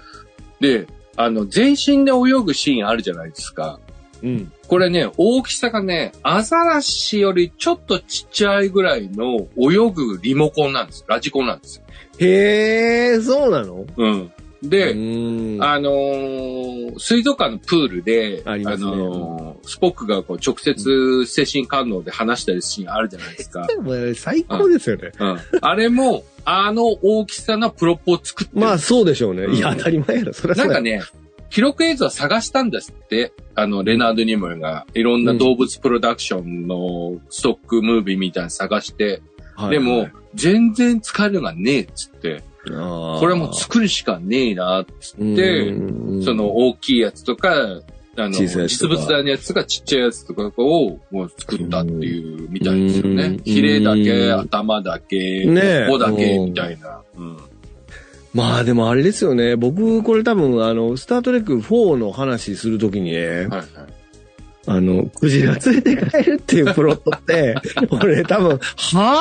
[0.58, 3.78] で、あの、全身で泳ぐシーンあるじゃないですか。
[4.22, 4.52] うん。
[4.66, 11.04] これね、大きさがね、アザラシよりちょっとちっちゃいぐらいの泳ぐリモコンなんです。
[11.06, 11.84] ラジコンなんですよ。
[12.18, 13.84] へえ、そうなの？
[13.96, 14.32] うん。
[14.62, 23.66] で、うんあのー水族館のプールで、あねのースポックがこう直接精神官能で話したりするシーンあるじゃないですか。
[24.16, 25.12] 最高ですよね。
[25.18, 25.38] うん。
[25.60, 29.44] あれも、あの大きさのプロップを作ってるまあ、そうでしょうね。
[29.44, 30.32] うんいや、当たり前やろ。
[30.32, 31.02] そりゃそうんかね、
[31.50, 33.32] 記録映像を探したんですって。
[33.54, 39.22] あの、レナード・ニモイが、いろんな動物プロダクションのストックムービーみたいなの探して、
[39.54, 45.74] はいでも、全然使えるのがねえっつって、ここれはもう作るしかねえなっつって、
[46.24, 47.80] その大きいやつとか、
[48.18, 53.38] あの、実物大のやつとかちっちゃいやつとかをもう作ったっていうみたいですようんね。
[53.44, 57.02] ヒレだけ、頭だけ、ねえ尾だけみたいな。
[57.16, 57.36] うん
[58.34, 59.56] まあでもあれですよね。
[59.56, 63.66] 僕、これ多分、あの、スタートレック4の話するときにね、はいはい。
[64.66, 67.54] あの、クジラ連れて帰るっていうプロットって、
[67.90, 68.56] 俺多分、は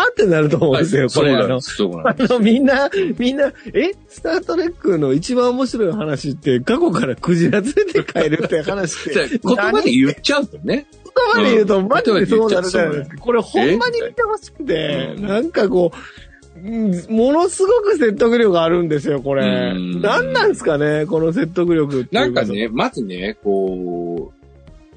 [0.07, 1.59] ぁってなると思うんですよ、これあの。
[1.59, 3.91] あの、みんな、みんな、え？
[4.09, 10.87] スタートレックの一番面白い話って、過去からクジラ連れて帰るって話って、 言葉で言っちゃうとね。
[11.35, 13.17] 言葉で言うと、うんマジでそうなるじゃないですか。
[13.17, 19.45] これほんまにえ見てほしくて、うんなんかこう、うんものすごく説得力あるんですよ、これ。
[19.45, 22.43] うん何なんですかね、この説得力なんか。
[22.43, 24.34] ね、まずね、こう、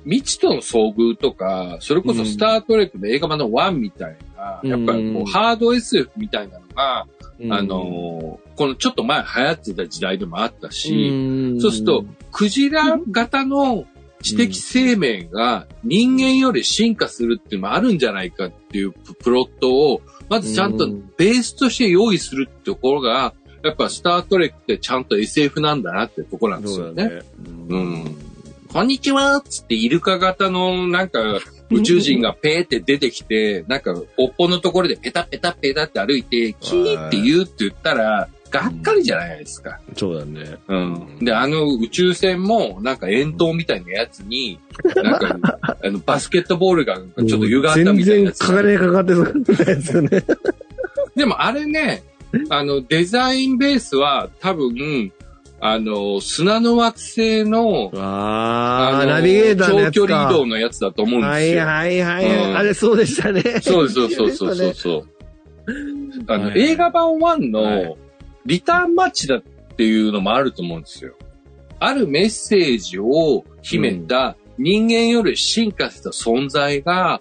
[0.09, 4.71] 未知との遭遇とか、それこそスタートレックの映画版の1みたいな、うん。
[4.71, 7.07] やっぱりこう、ハード SF みたいなのが、
[7.39, 7.53] うん。
[7.53, 11.61] あ、のーこのちょっと前流行ってた時代でもあったし、ん。
[11.61, 13.85] そうすると、、クジラ型の
[14.23, 21.13] 知的生命が人間より進化するっていうのもあるんじゃないかっていうププロットを、まずちゃんとうん。
[21.17, 27.03] ベースとして用意するってところが、やっぱスタートレックってちゃんと SF なんだなってところなんですよね。
[27.03, 27.23] そうだね。
[27.69, 28.28] うん
[28.73, 31.41] こんにちはっつってイルカ型のなんか
[31.71, 39.79] 宇宙人がペーって出てきて、 なんかおっぽのところでペタペタペタって歩いて、キーって言うって言ったら、がっかりじゃないですか。
[39.95, 40.57] そうだね。
[40.69, 41.19] うん。
[41.21, 44.59] で、あの宇宙船も、なんか円筒みたいなやつに、
[44.97, 48.39] なんか、 あの、バスケットボールがちょっと歪んだみたいな全然やつ。
[48.39, 50.25] 金かかってそうなやつよね。
[51.15, 52.03] でもあれね、
[52.49, 55.13] あの、デザインベースは多分、
[55.61, 59.85] あの、砂の惑星の、ああ、のナビゲーターの。
[59.87, 61.67] 長距離移動のやつだと思うんですよ。
[61.67, 62.51] はいはいはいはい。
[62.51, 63.43] うんあれそうでしたね。
[63.61, 65.09] そうです、そうそうそうそうそう。
[66.29, 67.97] あの、はい映画版1はいの
[68.47, 69.43] リターンマッチだっ
[69.77, 71.15] ていうのもあると思うんですよ。
[71.81, 77.21] あるメッセージを秘めた人間より進化した存在が、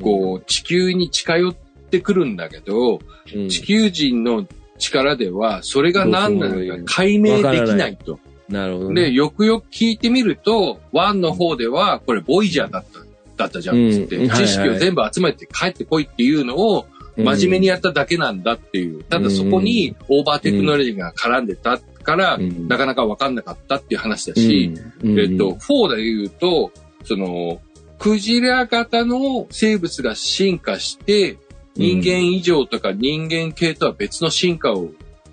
[0.00, 1.54] こう、地球に近寄っ
[1.90, 3.00] てくるんだけど、
[3.34, 4.46] うん地球人の
[4.78, 8.18] 力では、それが何なのか解明できないと。
[8.48, 9.02] なるほどね。
[9.02, 13.00] で、よくよく聞いてみると、1の方では、これボイジャーだった、
[13.36, 19.02] だったじゃんっつって、うん知識を全部集めて帰ってこいっていうのを、真面目にやっただけなんだっていう。
[19.04, 22.68] ただそこにオーバーテクノロジーが絡んでたから、うん。
[22.68, 24.72] なかなかわかんなかったっていう話だし、
[25.02, 26.70] うん、えっと、4で言うと、
[27.04, 27.60] その、
[27.98, 31.36] クジラ型の生物が進化して、
[31.78, 34.90] 人間以上とか人間系とは別の進化を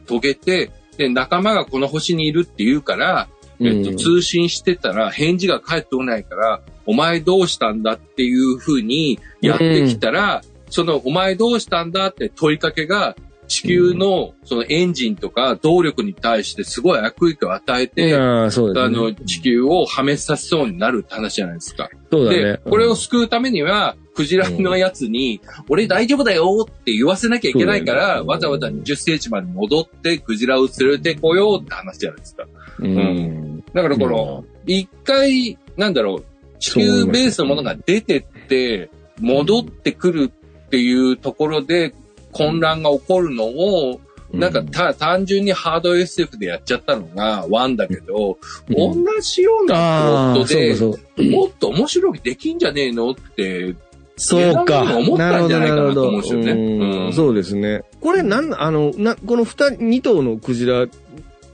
[0.07, 3.27] 遂げて、で、仲間がこの星にいるって言うから、
[3.59, 13.15] えっと、通信してたら返事が返ってこないから、お前どうしたんだっていう風にやってきたら、そのお前どうしたんだって問いかけが、
[13.47, 18.97] 地球のそのエンジンとか動力に対してすごい悪影響を与えて、ああ、そうですね。
[18.97, 21.89] あの、地球を破滅させそうになるって話じゃないですか。
[22.11, 22.57] そうだねで、。
[22.57, 32.45] これを救うためには、クジラのやつに、俺大丈夫だよって言わせなきゃいけないから、わざわざ20世紀まで戻って、クジラを連れてこようって話じゃないですか。
[32.79, 33.63] うん、うん。
[33.73, 36.25] だからこの、一回、なんだろう、
[36.59, 38.89] 地球ベースのものが出てって、
[39.19, 40.31] 戻ってくる
[40.65, 41.93] っていうところで
[42.31, 43.99] 混乱が起こるのを、
[44.33, 48.37] なんかた単純にハード SF でやっちゃったのが1だけど、
[48.69, 51.29] うん同じようなプロットで。
[51.29, 53.73] もっと面白くできんじゃねえのって、
[54.17, 54.81] そうか。
[54.97, 57.83] 思ったんじゃないかなと思うんですよねなるほどうんうんそうですね。
[58.01, 60.85] これなん、あの、な、この二人、二頭のクジラ、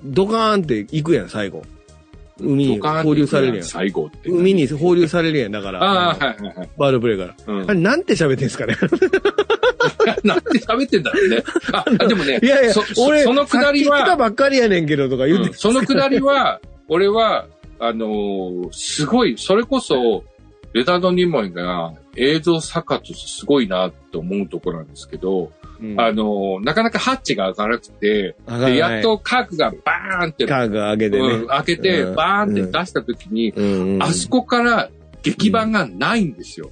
[0.03, 1.63] ドカーンって行くやん、最後。
[2.39, 3.63] 海に放流されるやん。
[3.63, 4.29] 最後って。
[4.29, 5.83] 海に放流されるやん、だから。
[5.83, 6.69] ああ、はいはいはい。
[6.77, 7.35] バードプレイから。
[7.47, 8.75] うんあれ、なんて喋ってんすかね？
[10.23, 11.43] なんで喋ってんだろうね。
[11.73, 17.45] あ、でもね、 いやいやそ、そ俺、そのくだりさっき来たは、ばっかりやねんけどとか言って、うんそのくだりは、俺は、
[17.79, 20.23] あのーすごい、それこそ、
[20.73, 25.51] レタード・ニモイが映像作家としてすごいなと思うところなんですけど、
[25.81, 25.99] うん。
[25.99, 31.27] あのーなかなかハッチが開かなくて、で、やっとカークがバーンって、カーグ上げてね。
[31.27, 32.15] うん開けて、うん。
[32.15, 33.95] バーンって出した時に、うん。
[33.95, 34.89] うんあそこから
[35.23, 36.69] 劇版がないんですよ。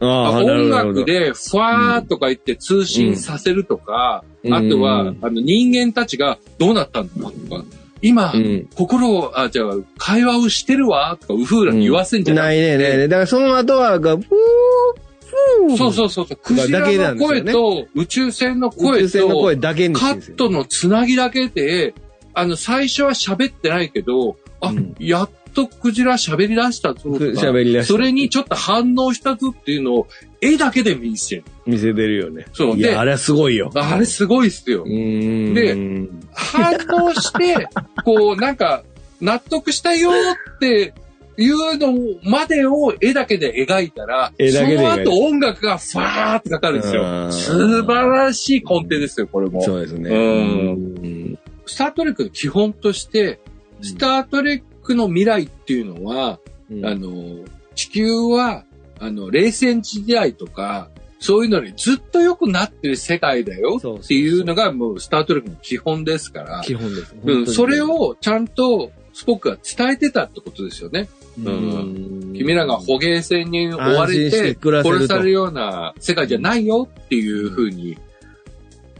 [0.00, 4.54] 音楽で、ふわーとか言って通信させるとか、うん。
[4.54, 7.64] あとは、うんあの、人間たちがどうなったんだとか、
[8.04, 13.08] 今、うん心を、あ、じゃあ、会話をしてるわ、とか、ウフーラに言わせんじゃなないいね、ないね。
[13.08, 15.76] だからその後は、が、ふー。
[15.78, 16.36] そうそうそうそう。
[16.36, 19.70] クジラの声と、宇宙船の宇声宙船の声と、カ
[20.12, 21.94] ットのつなぎだけで、
[22.34, 30.08] あの、最初は喋ってないけど、あ、うんやっとクジラ喋り出したぞとか、喋り出したそれにちょっと反応したぞっていうのを、
[30.40, 31.44] 絵だけで見せる。
[31.64, 32.46] 見せてるよね。
[32.52, 33.70] そうであれはすごいよ。
[33.74, 34.84] あれすごいっすよ。
[34.84, 37.66] で反応して、
[38.04, 38.82] こう、なんか、
[39.20, 40.92] 納得したよって
[41.38, 41.94] いうの
[42.24, 47.32] までを絵だけで描いたら、絵だけで描いたその後音楽がファーってかかるんですうんよ。
[47.32, 49.62] 素晴らしいコンテですよ、これも。
[49.62, 50.10] そうですね。
[50.10, 53.40] うんスタートレックの基本として、
[53.80, 56.38] スタートレックの未来っていうのは、
[56.70, 56.86] うん。
[56.86, 58.64] あの、地球は、
[59.00, 67.14] あの、冷戦時代とか、そういうのにずっと良くなってる世界だよっていうのがもうスタートレックの基本ですから、基本です。
[67.24, 71.08] うん、それ、をちゃんとスポックが伝えてたってことですよね。
[71.42, 72.34] うん。
[72.36, 77.96] 君らが捕鯨船に追われて殺されるような世界じゃないよっていうふうに、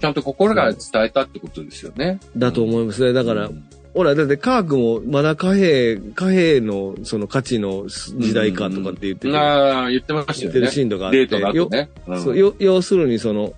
[0.01, 2.21] ちゃんと心から伝えたってことですよね。
[2.37, 3.13] だと思いますね。
[3.13, 3.65] だからう、ん
[3.95, 10.73] ほら、だって科学もまだ貨幣、貨幣のその価値の時代かとかって言ってて、ああ、言ってました言ってるよね。
[10.73, 11.27] シーンとかあって。
[11.27, 11.89] デートね。
[12.09, 13.55] うんそうよ要するにその、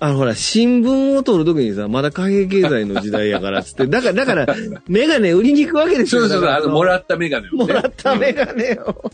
[0.00, 4.54] あのほら、新聞を取るときにさ、まだ貨幣経済の時代やからっつって、だから、だから、
[4.86, 6.22] メガネ売りに行くわけですよ。
[6.22, 7.58] そうそうそう、あの、もらったメガネをね。
[7.58, 9.10] もらったメガネを。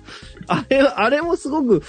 [0.46, 1.82] あれ、あれもすごく、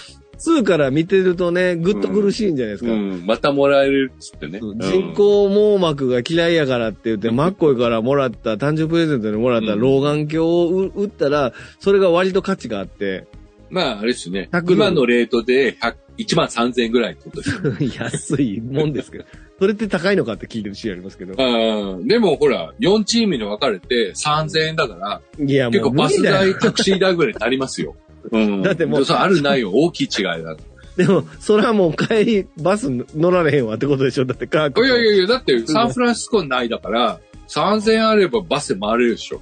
[0.46, 2.92] 2から見てるとね、ぐっと苦しいんじゃないですか。
[2.92, 4.60] うん、またもらえるっつってね。
[4.60, 13.28] 人工網膜が嫌いやからって言って、マッコイからもらった、誕生日プレゼントにもらったうん老眼鏡を売売ったら、それが割と価値があって、
[13.70, 14.74] まあ、あれですね100。
[14.74, 18.04] 今のレートで100 1万3000円ぐらいってことですよ。
[18.06, 19.26] 安いもんですけど。
[19.60, 21.34] それって高いのかって聞いてるシーンありますけど。
[21.38, 26.54] うんでもほら、4チームに分かれて3000円だから、いや、結構もう無バス代。
[26.56, 27.96] タクシー代ぐらいになりますよ。
[28.30, 28.62] うん。
[28.62, 30.56] だってもうあるないよ、大きい違いだ。
[30.98, 34.86] でも、それはもう帰り、バス乗られへんわってことでしょだって科学。
[34.86, 39.42] いやいやいや、だってサンフランシスコ内だから、3000円あればバスで回れるでしょ。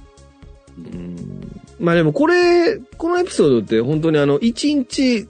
[0.78, 1.50] うん
[1.80, 5.26] まあでもこれ、このエピソードって本当にあの、1日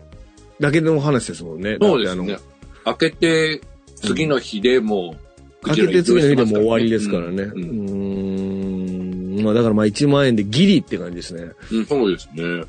[0.59, 1.79] だけの話ですもんね。
[1.81, 2.39] そうですね。
[2.85, 3.61] 開けて、
[3.95, 5.15] 次の日でも
[5.63, 5.67] う。
[5.67, 7.45] 開けて次の日でもう終わりですからね。
[7.45, 9.45] ううんん。
[9.45, 11.53] まあだからまあ1万円でギリって感じですね。
[11.71, 12.65] うん、そうですね。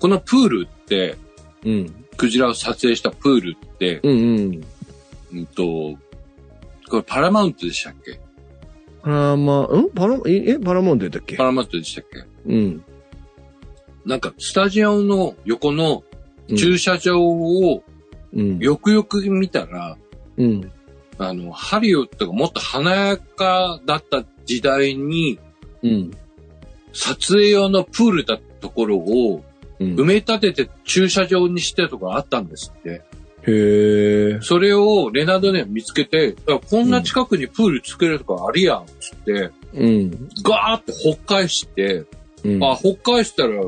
[0.00, 1.16] このプールって、
[1.64, 2.04] うん。
[2.16, 4.64] クジラを撮影したプールって、うんうん。
[5.34, 5.62] うんと、
[6.88, 8.18] これパラマウントでしたっけ？
[9.02, 9.90] パラマ、ん？
[9.94, 11.36] パラ、え、えパラモンドやったっけ？
[11.36, 12.24] パラマウントでしたっけ？
[12.46, 12.84] うん。
[14.04, 16.02] なんか、スタジオの横の
[16.48, 17.84] うん駐車場を
[18.32, 18.58] うん。
[18.58, 19.96] よくよく見たら、
[20.36, 20.72] うん。
[21.18, 25.38] あの、ハリウッドがもっと華やかだった時代に、
[25.82, 26.10] うん。
[26.92, 29.44] 撮影用のプールだったところを
[29.80, 33.02] うん埋め立てて駐車場にしてるところあったんですって。
[33.46, 34.38] へえ。
[34.42, 40.28] それをレナードね見つけて、あこんな近くにプール作れるとこありやん、つって、うん。
[40.42, 42.04] ガーって掘っ返して、
[42.44, 42.64] うん。
[42.64, 43.62] あ、掘っ返したら、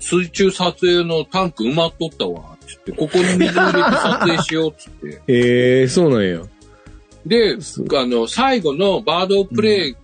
[0.00, 5.22] 水中撮影のタンク埋まっとったわ、つって、ここに水入れて撮影しよう、つって。
[5.32, 6.42] へえ、そうなんや。
[7.24, 9.96] で、すあの、最後のバードプレイ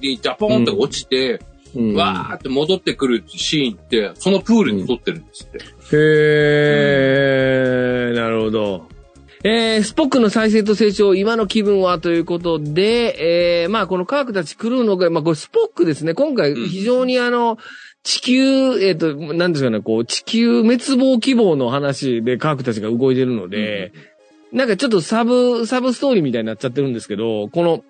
[0.00, 1.40] にジャポンって落ちて、
[1.74, 5.58] うんわーって戻ってくるシーンって、そのプールで撮ってるんですって。
[5.96, 8.88] へー、なるほど。
[9.44, 16.14] えー、スポックの再生と成長、今の気分はということで、えー、まあこの科学たちクルーのが、まあこれスポックですね。
[16.14, 17.58] 今回うん非常にあの、
[18.02, 23.92] 地球、えっ、と、なんですかね、こう、地球滅亡希望の話で科学たちが動いてるので、
[24.52, 27.84] なんかちょっとサブ、サブストーリーみたいになっちゃってるんですけど、この、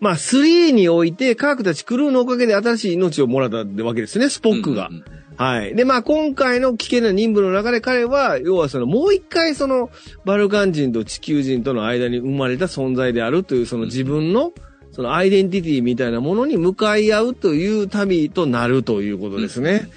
[0.00, 4.88] まあ3において科学たちクルーのおかげで新しい命をもらったわけですね、スポックが。
[4.88, 5.74] うんうんうんはい。
[5.74, 9.90] で、まあ、今回の危険な任務の中で彼は、要はその、もう一回その、
[10.24, 14.52] バルカン人と地球人との間に生まれた存在であるという、その自分の、
[14.92, 19.90] そのアイデンティティみたいなものに向かい合うという旅となるということですね。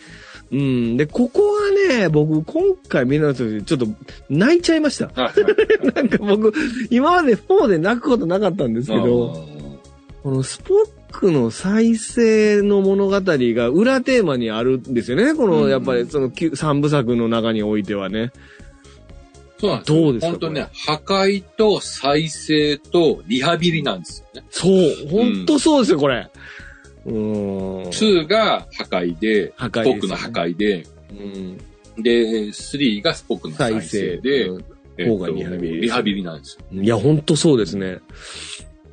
[0.52, 0.98] うん。
[0.98, 3.88] で、ここはね、僕、今回見直してちょっと
[4.30, 5.10] 泣いちゃいました。
[5.96, 6.52] なんか僕、
[6.90, 9.48] 今まで4で泣くことなかったんですけど、
[10.24, 15.34] このスポックの再生の物語が裏テーマにあるんですよね。
[15.34, 18.32] この、うんやっぱりそのき三部作の中においてはね。
[19.60, 24.48] そうなんですよどうですか本当ね、破壊と再生とリハビリなんですよね。
[24.50, 25.10] そう。
[25.10, 26.30] 本当そうですよ、これ。
[27.06, 27.84] うーん。
[27.90, 31.58] 2が破壊で、破壊ですスポックの破壊で、うん。
[32.02, 34.64] で、3がスポックの再再生生で、うん
[34.98, 36.82] えっと方がリハビリリハビリなんですよ。
[36.82, 38.00] いや、本当そうですね。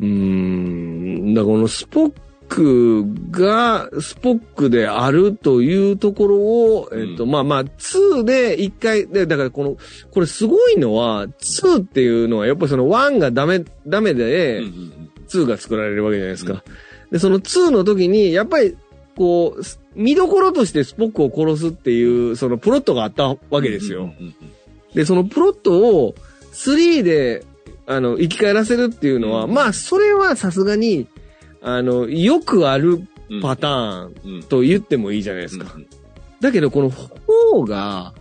[0.00, 1.34] うーん。
[1.34, 2.12] だからこのスポッ
[2.48, 9.76] クが、スポックであるというところを、えっと、うんまあまあ、2で一回、で、だからこの、
[10.10, 16.62] これすごいのは、2っていうのは、やっぱりその1がダメ、ダメで、うんうんうん2が作られるわけじゃないですか。
[17.10, 18.76] で、その2の時に、やっぱり、
[19.16, 19.62] こう、
[19.94, 24.12] 見どころとしてスポックを殺すっていう、そのプロットがあったわけですよ。
[24.94, 26.14] で、そのプロットを
[26.52, 27.44] 3で、
[27.86, 29.54] あの、生き返らせるっていうのは、うん。
[29.54, 31.06] まあ、それはさすがに、
[31.62, 33.42] あの、よくあるうん。
[33.42, 35.72] パターンうんと言ってもいいじゃないですか。
[35.74, 35.86] うん。
[36.40, 38.14] だけど、この4が、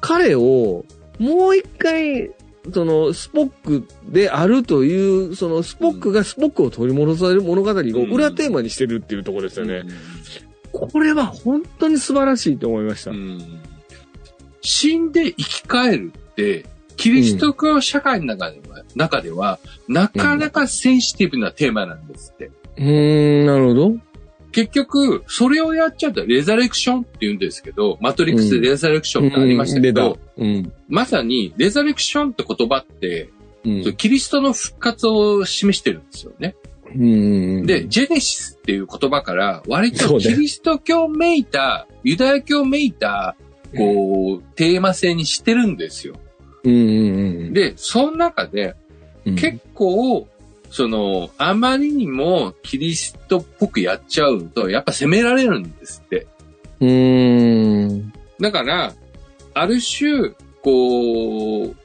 [0.00, 0.84] 彼を、
[1.18, 2.30] もう一回、
[2.72, 9.82] その、スポックであるという、その、スポックがスポックを取り戻される物語を裏テーマにしてるっていうところですよね。
[10.72, 13.10] これは本当に素晴らしいと思いました。
[13.10, 13.40] うん。
[14.62, 16.64] 死んで生き返るって、
[16.96, 22.50] キリスト教社会の中では、中では、なかなかセンシティブなテーマなんですって。
[22.76, 23.96] うーん、なるほど。
[24.52, 30.76] 結局、それをやっちゃうと、レザレクションって言うんですけど、マトリックスでレザレクションってありましたけど、うん、出た。
[30.88, 33.30] まさに、レザレクションって言葉って、
[33.64, 33.72] うん。
[33.84, 36.54] うんキリストの復活を示してるんですよね。
[36.94, 37.66] うん。
[37.66, 43.36] で、ジェネシスっていう言葉から、割とキリスト教めいた、ユダヤ教めいた、
[43.76, 46.14] こう、テーマ性にしてるんですよ。
[46.64, 48.74] で、その中で、
[49.26, 50.26] うん、結構、
[50.70, 56.26] その、あまりにもキリストっぽくやっちゃうと、やっぱ責められるんですって。
[56.80, 58.12] うーん。
[58.40, 58.94] だから、
[59.54, 60.30] ある種、
[60.62, 61.76] こう、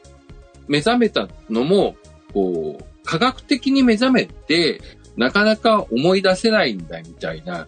[0.67, 1.95] 目覚めたのも、
[2.33, 4.81] こう、科学的に目覚めて、
[5.17, 7.67] なかなか思い出せないんだみたいな、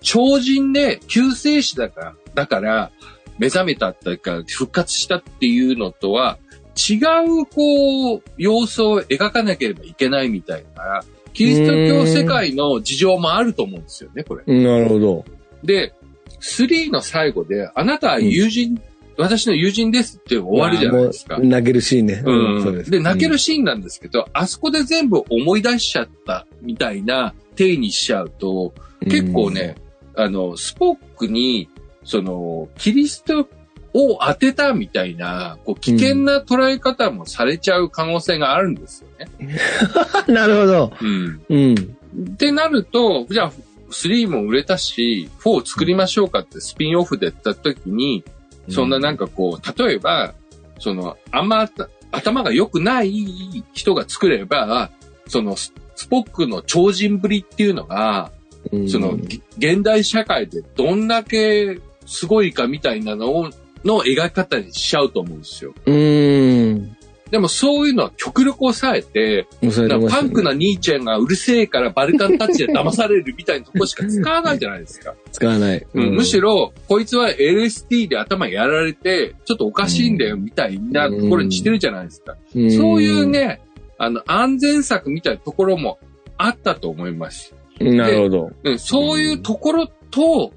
[0.00, 2.90] 超人で救世主だから、だから、
[3.38, 6.38] 目覚めたっていうか、復活したっていうのとは、
[6.76, 14.62] 違う、こう、様子を描かなければいけないみたいな、キリスト教世界の事情もあると思うんですよね、これ。
[14.62, 15.24] なるほど。
[15.62, 15.94] で、
[16.40, 18.80] 3の最後で、あなたは友人、
[19.18, 21.38] 私の友人ですって終わるじゃないですか。
[21.38, 22.22] 泣けるシーンね。
[22.24, 22.90] うんそうです。
[22.90, 29.76] で、泣けるシーンなんですけど、あそこで全部思い出しちゃったみたいな体にしちゃうと、うん結構ね、
[30.16, 31.68] あの、スポックに、
[32.06, 33.48] その、キリスト
[33.92, 39.58] を当てたみたいな、こう、危険な捉え方もされちゃう可能性があるんですよね。
[40.32, 40.92] なるほど。
[41.00, 41.42] うん。
[41.48, 41.74] うん。
[41.74, 43.52] ってなると、じゃあ、
[43.90, 48.24] 3も売れたし、4を作りましょうかってスピンオフでやった時に、
[48.68, 50.34] そんななんかこう、例えば、
[50.78, 54.90] その、あんま頭頭が良くない人が作れば、
[55.28, 58.30] そのス、スポックの超人ぶりっていうのが、
[58.72, 63.50] うんその、ぎ現代社会でどんだけすごいかみたいなのを、
[63.84, 65.74] の描き方にしちゃうと思うんですよ。
[65.84, 66.96] うーん。
[67.30, 75.14] でもそういうのは極力抑えて、ねかパンクな兄ちゃんがうるせえからバルカンタッチで騙されるみたいなとこしか使わないじゃないですか。
[75.32, 75.86] 使わない。
[75.92, 82.36] うんむしろ、こいつは LSD で頭やられて、ちょっとおかしいんだよみたいなところにしてるじゃないですか。
[82.54, 83.26] ろそういう。
[83.26, 83.60] ね、
[83.98, 85.98] あの、安全策みたいなところも
[86.38, 87.54] あったと思います。
[87.80, 88.50] うんなるほど。
[88.62, 90.52] うん、そういうところと、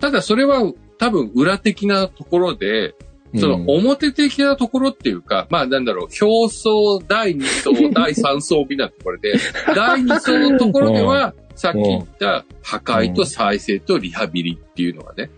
[0.00, 2.94] ただそれは多分裏的なところで、
[3.38, 9.34] その表的なところっていうか、まあなんだろう、表層第2層、第3層みたいなところで、
[9.74, 15.30] 第2層のところでは、さっき言った破壊と再生とリハビリっていうのがね、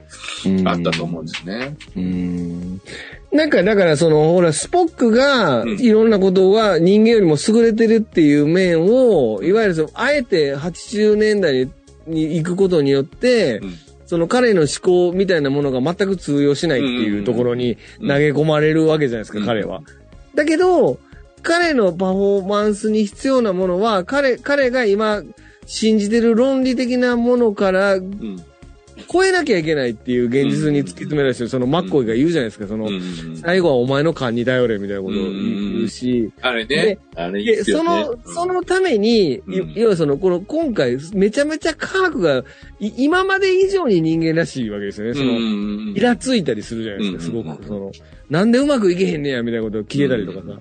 [0.46, 0.68] うん。
[0.68, 1.76] あったと思うんですね。
[1.96, 2.80] うん。
[3.32, 5.80] なんか、だからその、ほら、スポックが、うん。
[5.80, 11.70] いろんなことは人間よりも優れてるっていう面を、いわゆるその、あえて80年代に
[12.06, 13.78] に行くことによって、うん
[14.12, 19.80] その彼の思考みたいなものが全く通用しないっていうところにうん投げ込まれるわけじゃないですか、うん彼は。
[20.34, 20.98] だけど、
[21.42, 25.22] 彼のパフォーマンスに必要なものは、彼、彼が今、
[25.64, 28.44] 信じてる論理的なものからうん。
[29.11, 33.03] 超えなきゃいけないっていう現実に突き詰められてる、そのマッコイが言うじゃないですか、その、うん
[33.43, 36.99] 最後はお前の勘に頼れみたいなことを言うし、あれねで。
[37.16, 37.57] あれいい。
[37.64, 39.43] その、そのために、
[39.74, 42.45] 要はその、この、今回、めちゃめちゃ科学が、
[42.78, 45.14] い今まで以上に人間らしいわけですよね。
[45.14, 47.66] その、のイラついたりするじゃないですか、すうんごく。
[47.66, 47.93] その、
[48.30, 50.61] なんでうまくいけへんねや、みたいなことを聞けたりとかさ。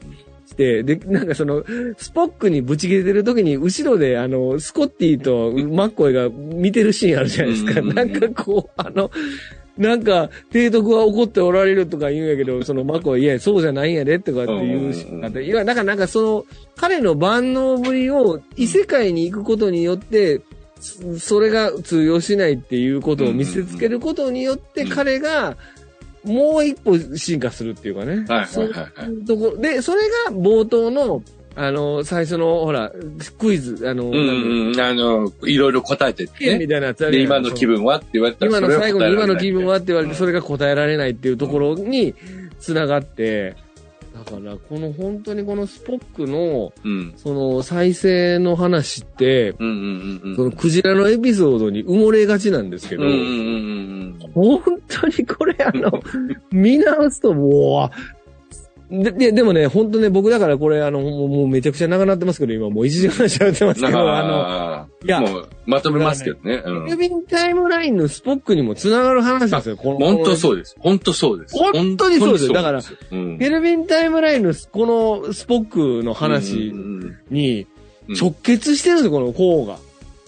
[0.51, 1.63] して、で、なんかその、
[1.97, 7.79] スポックにブチ切れてる時に、後ろで、あの、スコッティとマッコイが見てるシーンあるじゃないですか。
[7.79, 9.09] うんなんかこう、あの、
[9.77, 16.45] なんか、提督は怒っておられるとか言うんやけど、そのマッコイ、いや、そうじゃないんやで、とかって言うシーンがあって、いや、だからなんかその、
[16.75, 20.41] 彼の万能ぶりを異世界に行くことによって、
[20.81, 25.55] そそれが通用しないっていうことを見せつけることによって、うん彼が、
[26.23, 28.25] もう一歩進化するっていうかね。
[28.27, 28.89] はいはいそうはいは
[29.27, 31.23] ところで、それが冒頭の、
[31.55, 32.91] あの、最初の、ほら、
[33.37, 34.79] クイズ、あの、うんうん。
[34.79, 36.59] あの、いろいろ答えてってね。
[36.59, 42.15] みたいなやつで、今の気分はって言われたら、今の最後に今の気分はって言われて、うんそれが答えられないっていうところに
[42.59, 43.55] 繋がって、
[44.13, 47.13] だから、この本当にこのスポックの、うん。
[47.15, 50.35] その再生の話って、うんうんうんうん。
[50.35, 53.25] そのクジラのエピソードに埋もれがちなんですけど、うんうんうん
[54.23, 54.31] うん。
[54.33, 56.01] 本当にこれあの、
[56.51, 58.20] 見直すともう、
[58.91, 66.61] で、ででもね、本当ね、僕だからこれあの、もうめちゃくちゃ長なってますけど、今もう1時間喋ってますけど、あの、あいやの、もう、まとめますけどね。
[66.65, 69.99] うんケビンタイムラインのスポックにも繋がる話ですよ、この。
[69.99, 70.75] 本当そうです。
[70.77, 71.57] 本当そうです。
[71.57, 72.81] 本当にそうですよだから
[73.11, 75.65] うんケルビンタイムラインのこのスポッ
[76.01, 77.67] クの話うんうんうんに
[78.09, 79.77] うん直結してるんですよ、この項が。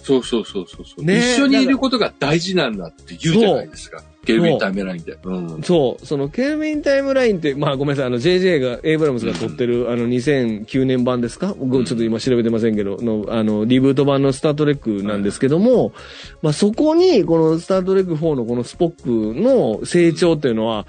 [0.03, 4.03] そうそうそうそうそう、ね一緒にいることが大事なんだって言うじゃないですか。
[4.25, 5.17] ケルビンタイムラインで。
[5.23, 5.61] うん。
[5.63, 11.53] そう、そのケルビンタイムラインって、まあごめんなさい、あの JJ が、エイブラムスが撮ってる、あの2009年版ですか？
[11.57, 15.93] 僕ちょっと今調べてませんけど、の、あの、リブート版のスタートレックなんですけども、
[16.41, 20.85] まあそこに、このスタートレック4のこのスポックの成長っていうのは、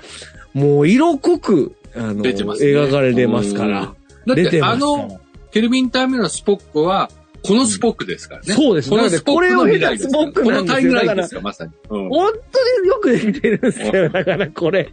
[0.53, 2.31] もう色濃く、あの、ね。
[2.31, 3.95] 描かれてますから。
[4.27, 5.21] だって、あの、
[5.51, 7.11] ケルビンタイムラインのスポックは、
[7.47, 8.55] このスポックですからね。
[8.55, 10.11] そうですこのスポックの未来です。
[10.11, 11.73] これを経たスポックこなんですよのタイムラインですよ、まさに。
[11.91, 14.91] うん本当によくできてるんですよ、だからこれ。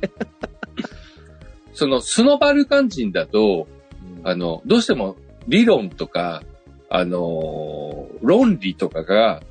[1.74, 3.68] その、スノバルカン人だと、
[4.24, 5.16] あの、どうしても
[5.48, 6.44] 理論とか、
[6.90, 9.42] あの、論理とかが、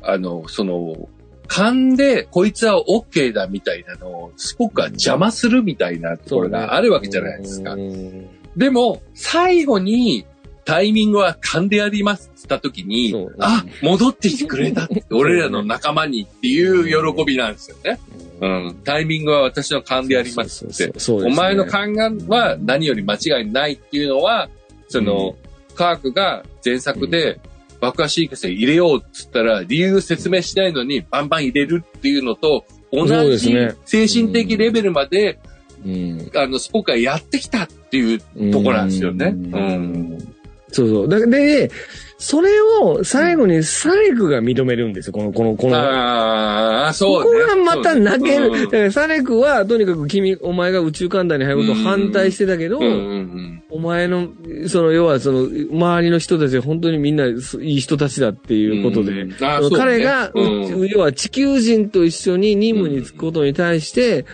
[0.00, 1.08] あの、その、
[1.48, 7.72] 勘で、こいつは OK だみたいなのを、スポックは邪魔するみたいなところがあるわけじゃないですか。
[7.74, 10.26] うんでも、最後に、
[10.64, 16.84] タイミングは勘でやりますって言った時にそう、あ、戻ってきてくれたって、 俺らの仲間にっていう
[17.14, 17.98] 喜びなんですよね。
[18.40, 18.76] うん。
[18.84, 20.92] タイミングは私の勘でやりますって。
[21.10, 24.48] お前の勘がは何より間違いないっていうのは、
[24.88, 25.36] その、
[25.74, 27.40] 科学が前作で
[27.80, 33.06] 爆破シーケンスに入れようっつったら、理由説明しないのにバンバン入れるっていうのと、同
[33.36, 35.38] じね精神的レベルまで、
[35.84, 38.24] うんあの、スポークがやってきたっていうと
[38.62, 39.26] ころなんですよね。
[39.26, 40.33] ううんん。
[40.74, 41.08] そうそう。
[41.08, 41.70] だで、
[42.18, 45.12] それを最後にサレクが認めるんですよ。
[45.12, 45.76] この、この、この。
[45.76, 47.40] ああ、こそうこね。
[47.40, 48.48] がまた泣ける。
[48.48, 54.28] うんだからサレクは、とにかく君、お前が宇宙艦隊に入ることを反対してたけど、うんうんお前の、
[54.68, 59.34] その、要はその、周りの人たちは本当にみんないい人たちだっていうことで、うね
[59.76, 64.26] 彼が、うん要は地球人と一緒に任務に就くことに対して、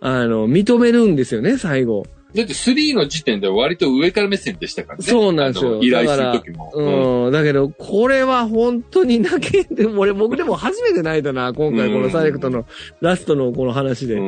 [0.00, 2.04] あの、認めるんですよね、最後。
[2.34, 5.04] だって3の時点では割と上から目線でしたからね。
[5.04, 6.72] そうなんですよ依頼する時も。
[6.74, 12.66] うん、だけど、これは本当に泣けて、俺、僕でも初めて泣いたな、今回このサレクトの
[13.00, 14.20] ラストのこの話で。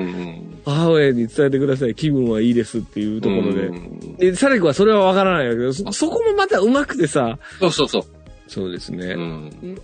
[0.65, 3.67] 母親に伝えてください、気分はいいですっていうところで。
[3.67, 7.39] うんで、サレクはそれはわからないけど、そ、そこもまた上手くてさ。
[7.59, 8.05] そうそうそう。
[8.47, 9.15] そうですね。
[9.17, 9.79] うん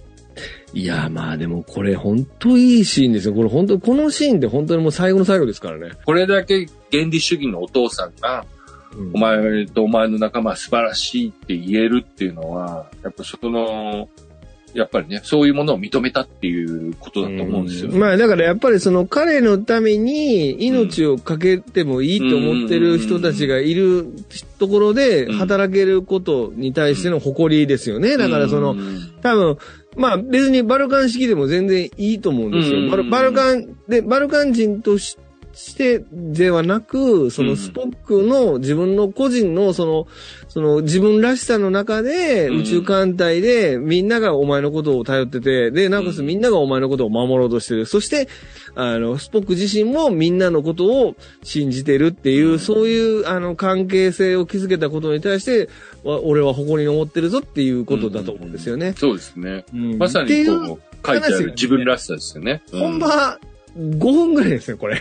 [0.73, 3.35] いや、まあでもこれ本当いいシーンですよ。
[3.35, 5.95] これ本当、このシーンって本当にもう最後の最後ですからね。
[6.07, 8.63] これだけ原理主義のお父さんが、うん
[9.15, 14.09] お前とお前の仲間は素晴らしいって言えるっていうのは、やっぱその、
[14.75, 17.91] やっぱりね、そういうものを認めたっていうことだと思うんですよ。
[17.93, 24.07] まあだからやっぱりその彼のために命をかけてもいいと思ってる人たちがいる
[24.59, 28.17] ところで働けることに対しての誇りですよね。
[28.17, 28.75] だからその、
[29.21, 29.59] 多分、
[29.97, 32.89] まあ別にバルカン星でも全然いいと思うんですよ。
[32.91, 40.07] バルバルカン、で、バルカン人として、してではなく、そのスポックの自分の個人のその、
[40.49, 47.87] その自分らしさの中で宇宙艦隊でみんながお前のことを頼ってて、で、なおかつみんながお前のことを守ろうとしてる。
[47.87, 48.29] そして、
[48.75, 55.69] あの、スポック自身もみんなのことを信じてるっていう、そういうあの関係性を築けたことに対して、
[56.05, 58.95] 俺は誇りに思ってるぞっていうことだと思うんですよね。
[58.97, 59.65] そうですね。
[59.73, 62.63] まさにこう書いてある自分らしさですよね。
[62.73, 63.39] 本場、
[63.77, 65.01] 5分ぐらいですね、これ。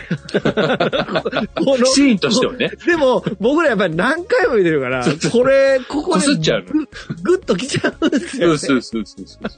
[1.54, 2.72] このシーンとしてはね。
[2.86, 6.20] でも、僕らやっぱり何回も見てるから、これ、ここで。
[6.20, 6.86] すっちゃうの。
[7.22, 8.58] ぐっと来ちゃうんですよ、ね。
[8.58, 9.50] そうそうそうそう。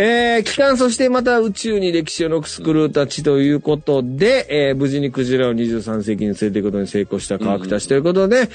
[0.00, 8.48] えー、帰還そしてまた宇宙に歴史を残すクルーたちということで、えー、無事にクジラを23世紀に連れていくことに成功した科学たちということで、うん、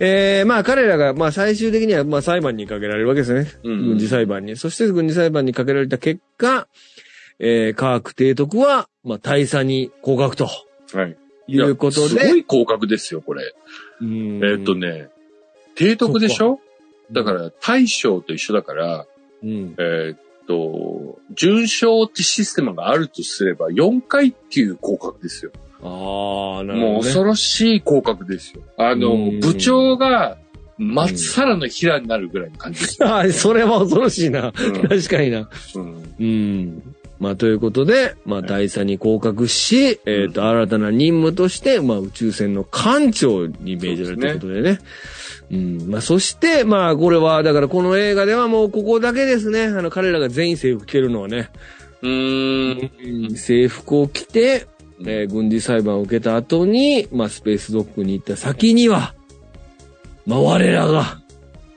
[0.00, 3.46] えー、まあ彼らが、まあ最終的には、まあ裁判にかけられるわけですね。
[3.62, 4.56] うん、軍事裁判に。
[4.56, 6.66] そして軍事裁判にかけられた結果、
[7.38, 10.48] えー、科学提督は、まあ、大佐に降格と。
[10.92, 11.16] はい。
[11.48, 12.08] いうことで。
[12.08, 13.54] すごい降格ですよ、これ。
[14.00, 15.08] えー、っとね、
[15.76, 16.60] 提督でしょ？
[17.12, 19.06] だから、大将と一緒だから、
[19.42, 20.18] うん、えー、っ
[20.48, 25.52] と、準将ってシステムがあるとすれば、4階級降格ですよ。
[25.82, 28.62] ああ、なるほど、ね、もう恐ろしい降格ですよ。
[28.76, 30.38] あの、部長が、
[30.78, 34.48] まっさらの平になるぐらいの感じです、 ああ、それは恐ろしいな。
[34.48, 34.52] うん、
[34.88, 35.48] 確かにな。
[35.74, 36.14] うん。
[36.18, 44.78] うんまあ、ということで、まあ、大佐に降格し、えっ、と、新たな任務として、まあ、宇宙船の艦長に命じられたことでね。
[45.50, 45.90] うん。
[45.90, 49.64] まあ、そして、まあ、これは、だからこの映画ではもうここだけですね。
[49.64, 51.50] あの、彼らが全員制服着てるのはね。
[52.02, 53.36] うーん。
[53.36, 54.66] 制服を着て、
[55.00, 59.14] えー、軍事裁判を受けた後に、まあ、スペースドッグに行った先には、
[60.26, 61.20] まあ、我らが、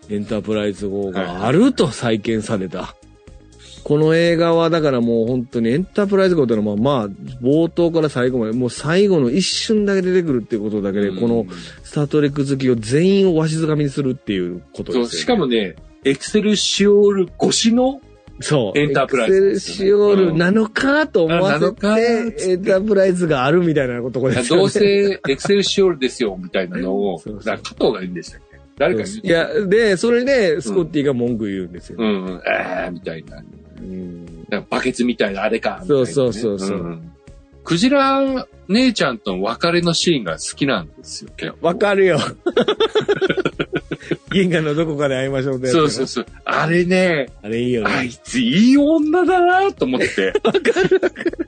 [0.10, 2.96] エンタープライズ号があると再建された。
[3.84, 7.08] この映画はだからもう本当にエンタープライズ号というのはまあ、
[7.42, 11.46] 冒頭から最後まで、もう最後の一瞬だけ出てくるっていうことだけで、この
[11.84, 15.76] スタートレック好きを全員をわしづかみにするっていうことですよ、ね、しかもね、
[16.06, 18.02] エクセルシオール越しの
[18.42, 18.80] そう。
[18.80, 24.62] エンタープライズ、ね、エクセルシオールなのかと思わせて、エンタープライズがあるみたいなことですよね。
[24.62, 32.06] どうせエクセルシオールですよ、みたいなのを、 そうそう加藤が言うんでしたっけ誰かいや、で、それで、スコッティが文句言うんですよ、ね。
[32.06, 33.44] うん、うん、えー、みたいな。
[33.82, 37.12] うんバケツみたいなあれか、ね、そうそうそうそう、うん、
[37.64, 42.20] クジラ姉ちゃんとの別れのシーンが好きなんですよ、わかるよ。
[44.32, 46.26] 銀河のどこかで会いましょうそうそうそう。
[46.46, 47.30] あれね。
[47.42, 47.92] あれいいよね。
[47.92, 50.34] あいついい女だなと思って。
[50.44, 51.48] わかるわかる。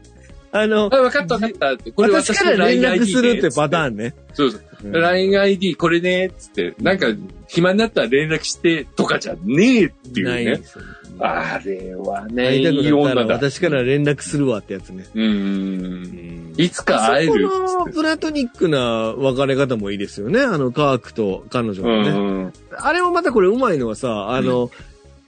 [0.53, 1.91] あの、あ、分かった分かった。
[1.91, 4.13] これ私から連絡するってパターンね。
[4.33, 4.61] そうそう。
[4.83, 7.07] うん、LINEID これね、つって、なんか、
[7.47, 10.31] 暇になったら連絡してとかじゃねえっていうね。
[10.31, 10.87] ないですよね。
[11.23, 13.25] あれはね、いい女だ。
[13.33, 15.05] 私から連絡するわってやつね。
[15.13, 16.53] うん。
[16.57, 17.47] いつか会える。
[17.47, 20.41] このプラトニックな別れ方もいいですよね。
[20.41, 22.09] あの、カークと彼女のね。
[22.09, 22.13] う
[22.47, 24.71] ん、あれもまたこれうまいのはさ、あの、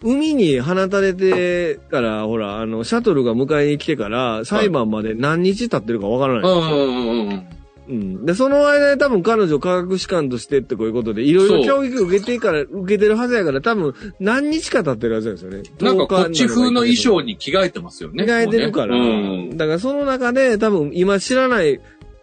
[0.02, 7.63] うん、海に放たれてから、ほら、あの、シャトルが迎えに来てから、裁判まで何日経ってるかわからない。
[7.88, 7.96] うん。
[7.96, 8.26] うん。
[8.26, 15.64] で、その間に多分彼女科学士官としてってこういうことで、いろいろ教育受けてから、受けてるはずやから、多分何日か経ってるはずですよね。
[15.80, 18.26] なんかこっち風の衣装に着替えてますよね。
[18.26, 18.96] 着替えてるから。
[18.96, 21.80] ね、うん、だからその中で多分今知らない、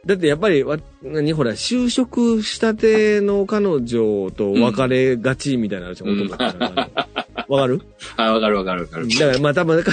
[0.06, 6.90] だってやっぱり、わ、何ほら、就職したての彼女と別れがちみたいな話、うん、男だったら。
[7.48, 7.82] わかる？
[8.16, 9.08] あ、わかるわかるわかる。
[9.08, 9.84] だからまあ多分、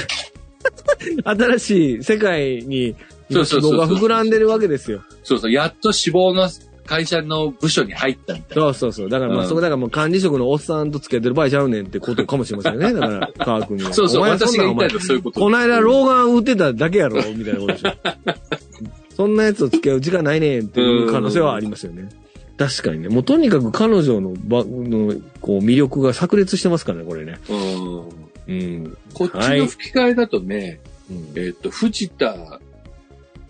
[1.25, 2.95] 新しい世界に
[3.31, 3.77] そうそうそう。
[3.77, 5.03] が膨らんでるわけですよ。
[5.23, 5.51] そうそう。
[5.51, 6.49] やっと死亡の
[6.85, 8.63] 会社の部署に入ったみたいな。
[8.63, 9.09] そうそうそう。
[9.09, 12.93] だからまあ、うん、そこだからもう管理職のおっさんと付き合ってる場合ちゃうねんってことかもしれませんね。
[12.93, 13.93] だから、カー君には。
[13.93, 14.21] そうそう。
[14.21, 15.39] 私が言いたいのはそういうこと。
[15.39, 17.91] この間老眼打ってただけやろみたいなことでしょ。
[19.15, 22.09] そんなやつと付き合う時間ないねんっていう可能性はありますよね。
[22.57, 23.09] 確かにね。
[23.09, 27.39] もうとにかく彼女のばのこう魅力が炸裂してますからね、これね。
[27.49, 28.27] うん。
[28.47, 28.97] うん。
[29.13, 32.59] こっちの吹き替えだとね、はい、えっ、と、藤田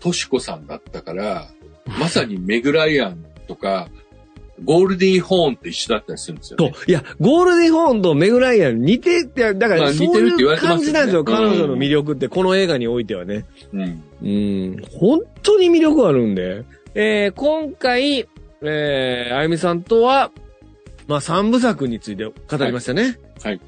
[0.00, 1.48] としこさんだったから、
[1.98, 3.88] まさにメグライアンとか、
[4.64, 6.72] ゴールディーホーンと一緒だったりするんですよ、ね。
[6.86, 13.44] いや、ゴールディーホーンとメグライアン似てて、だからそういう感じなんですよ、彼女の魅力って、この映画においてはね。
[13.72, 14.02] うん。
[14.22, 14.84] うん。
[14.98, 16.64] 本当に魅力あるんで。
[16.94, 18.28] えー、今回、
[18.62, 20.32] えー、あゆみさんとは、
[21.06, 22.32] まあ、三部作について語
[22.64, 23.18] りましたね。
[23.42, 23.52] はい。
[23.52, 23.60] はい、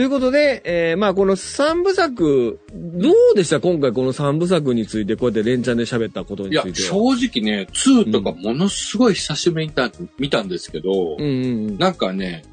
[0.00, 3.60] ということで、えー、まあこの三部作、どうでした？
[3.60, 6.88] 今回この三部作についてこうやって連チャンで喋ったことにいやつい、ては。
[6.88, 11.26] 正直ね、2とかものすごい久しぶりに見た見たんですけど、うんう
[11.72, 12.44] んなんかね、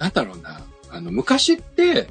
[0.00, 2.08] なんだろうな、あの、昔って、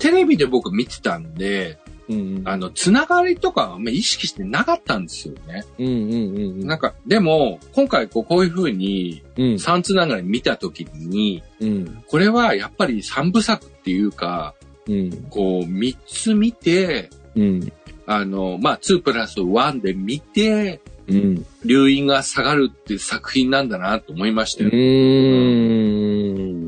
[0.00, 1.78] テレビで僕見てたんで、
[2.08, 5.64] うんあの、つながりとかあんま意識してなかったんですよね。
[5.78, 9.58] うんうんうんなんか、でも、今回こうこういう風に、うん。
[9.58, 12.02] 三つながり見たときに、うん。
[12.08, 14.54] これはやっぱり三部作っていうか、
[14.86, 15.10] うん。
[15.30, 17.72] こう、三つ見て、うん。
[18.06, 21.46] あの、まあ、2プラス1で見て、うん。
[21.64, 24.72] 留飲が下がるっていう作品なんだなと思いましたうよ。
[24.72, 24.74] ー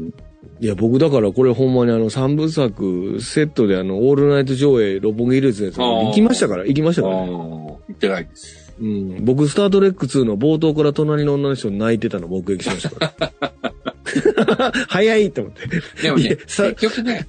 [0.06, 0.14] ん。
[0.60, 7.32] いや、僕だからこれほんまにあの三部作セットであの、オールナイト上映六本木ヒルズのやつあー行きましたから、行きましたあからね。
[7.32, 8.72] ー言ってないです。
[8.80, 9.24] うん。
[9.26, 13.30] 僕、スタートレック2の冒頭から隣の女の人泣いてたの目撃しましたか
[13.60, 13.69] ら。
[14.88, 15.68] 早いと思って。
[16.02, 17.26] でもね結局ね、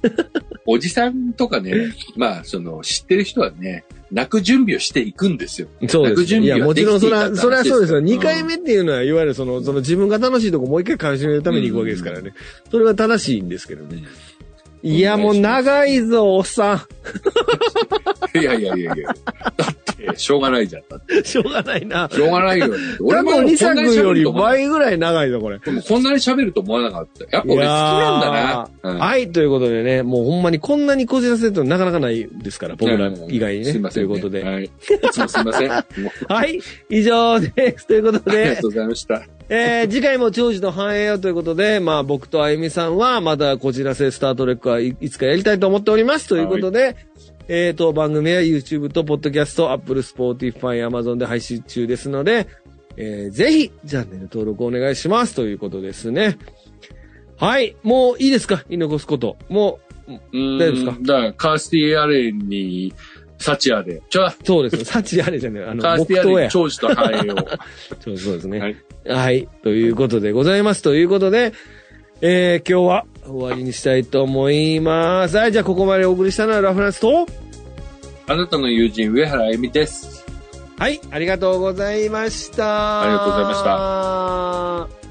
[0.66, 5.68] おじさんとかね、まあ、その、知ってる人はね、泣く準備をしていくんですよ。
[5.88, 7.98] そうです、いや、準備はもちろんそれは、それはそうですよ。
[7.98, 12.32] うん2回目っていうのは、いわゆるその、その自分が楽しいとこもう一回感じるために行くわけですからね。
[12.70, 14.04] それは正しいんですけどね。
[14.82, 16.86] いや、もう長いぞ、おっさ
[18.34, 19.14] いやいやいやいや。
[19.56, 19.81] だって、
[20.16, 20.82] しょうがないじゃん。
[21.24, 22.08] しょうがないな。
[22.12, 22.68] しょうがないよ。
[22.68, 22.74] 過
[23.24, 25.58] 去2作より倍ぐらい長いぞ、これ。
[25.58, 27.24] でもこんなに喋ると思わなかった。
[27.36, 28.68] やっぱ俺好きなんだな。
[28.82, 33.72] うんはい、ということでね、もうほんまにこんなにこじらせるとなかなかないですから、僕ら以外にね。
[33.72, 34.08] すいませんね。
[34.08, 34.42] ということで。
[34.42, 34.64] はい。
[34.64, 35.70] いすいません。
[36.28, 36.60] はい、
[36.90, 37.86] 以上です。
[37.86, 39.22] ということでありがと、うございました。
[39.48, 46.28] えー、次回も長寿の繁栄をということで、まあ僕とあゆみさんはまたこちらせスタートレックはいいつかやりたいと思っております。
[46.28, 46.96] ということで、
[47.54, 52.46] えーと、番組は YouTube と Podcast、Apple、Spotify、Amazon で配信中ですので、
[52.96, 55.34] えー、ぜひ、チャンネル登録お願いします。
[55.34, 56.38] ということですね。
[57.36, 57.76] はい。
[57.82, 58.64] もういいですか？
[58.70, 59.36] 言い残すこと。
[59.50, 60.92] もう、大大丈夫ですか？
[61.02, 62.94] だから、カースティアレンに、
[63.36, 64.00] サチアで。
[64.08, 64.84] じゃあ、そうです。
[64.86, 66.14] サチあれじゃねあの、カーステ。
[66.14, 67.36] ィアレンに長寿と繁栄を。
[68.00, 68.60] そ うそうですね。
[68.60, 68.76] はい
[69.06, 69.46] はい。
[69.62, 70.80] ということでございます。
[70.80, 71.52] ということで、
[72.22, 75.36] えー、今日は終わりにしたいと思います。
[75.36, 77.26] はい、じゃあここまでお送りしたのはラフランスと、
[78.26, 80.24] あなたの友人、上原あゆみです。
[80.78, 83.02] はい、ありがとうございました。
[83.02, 85.01] ありがとうございましたした。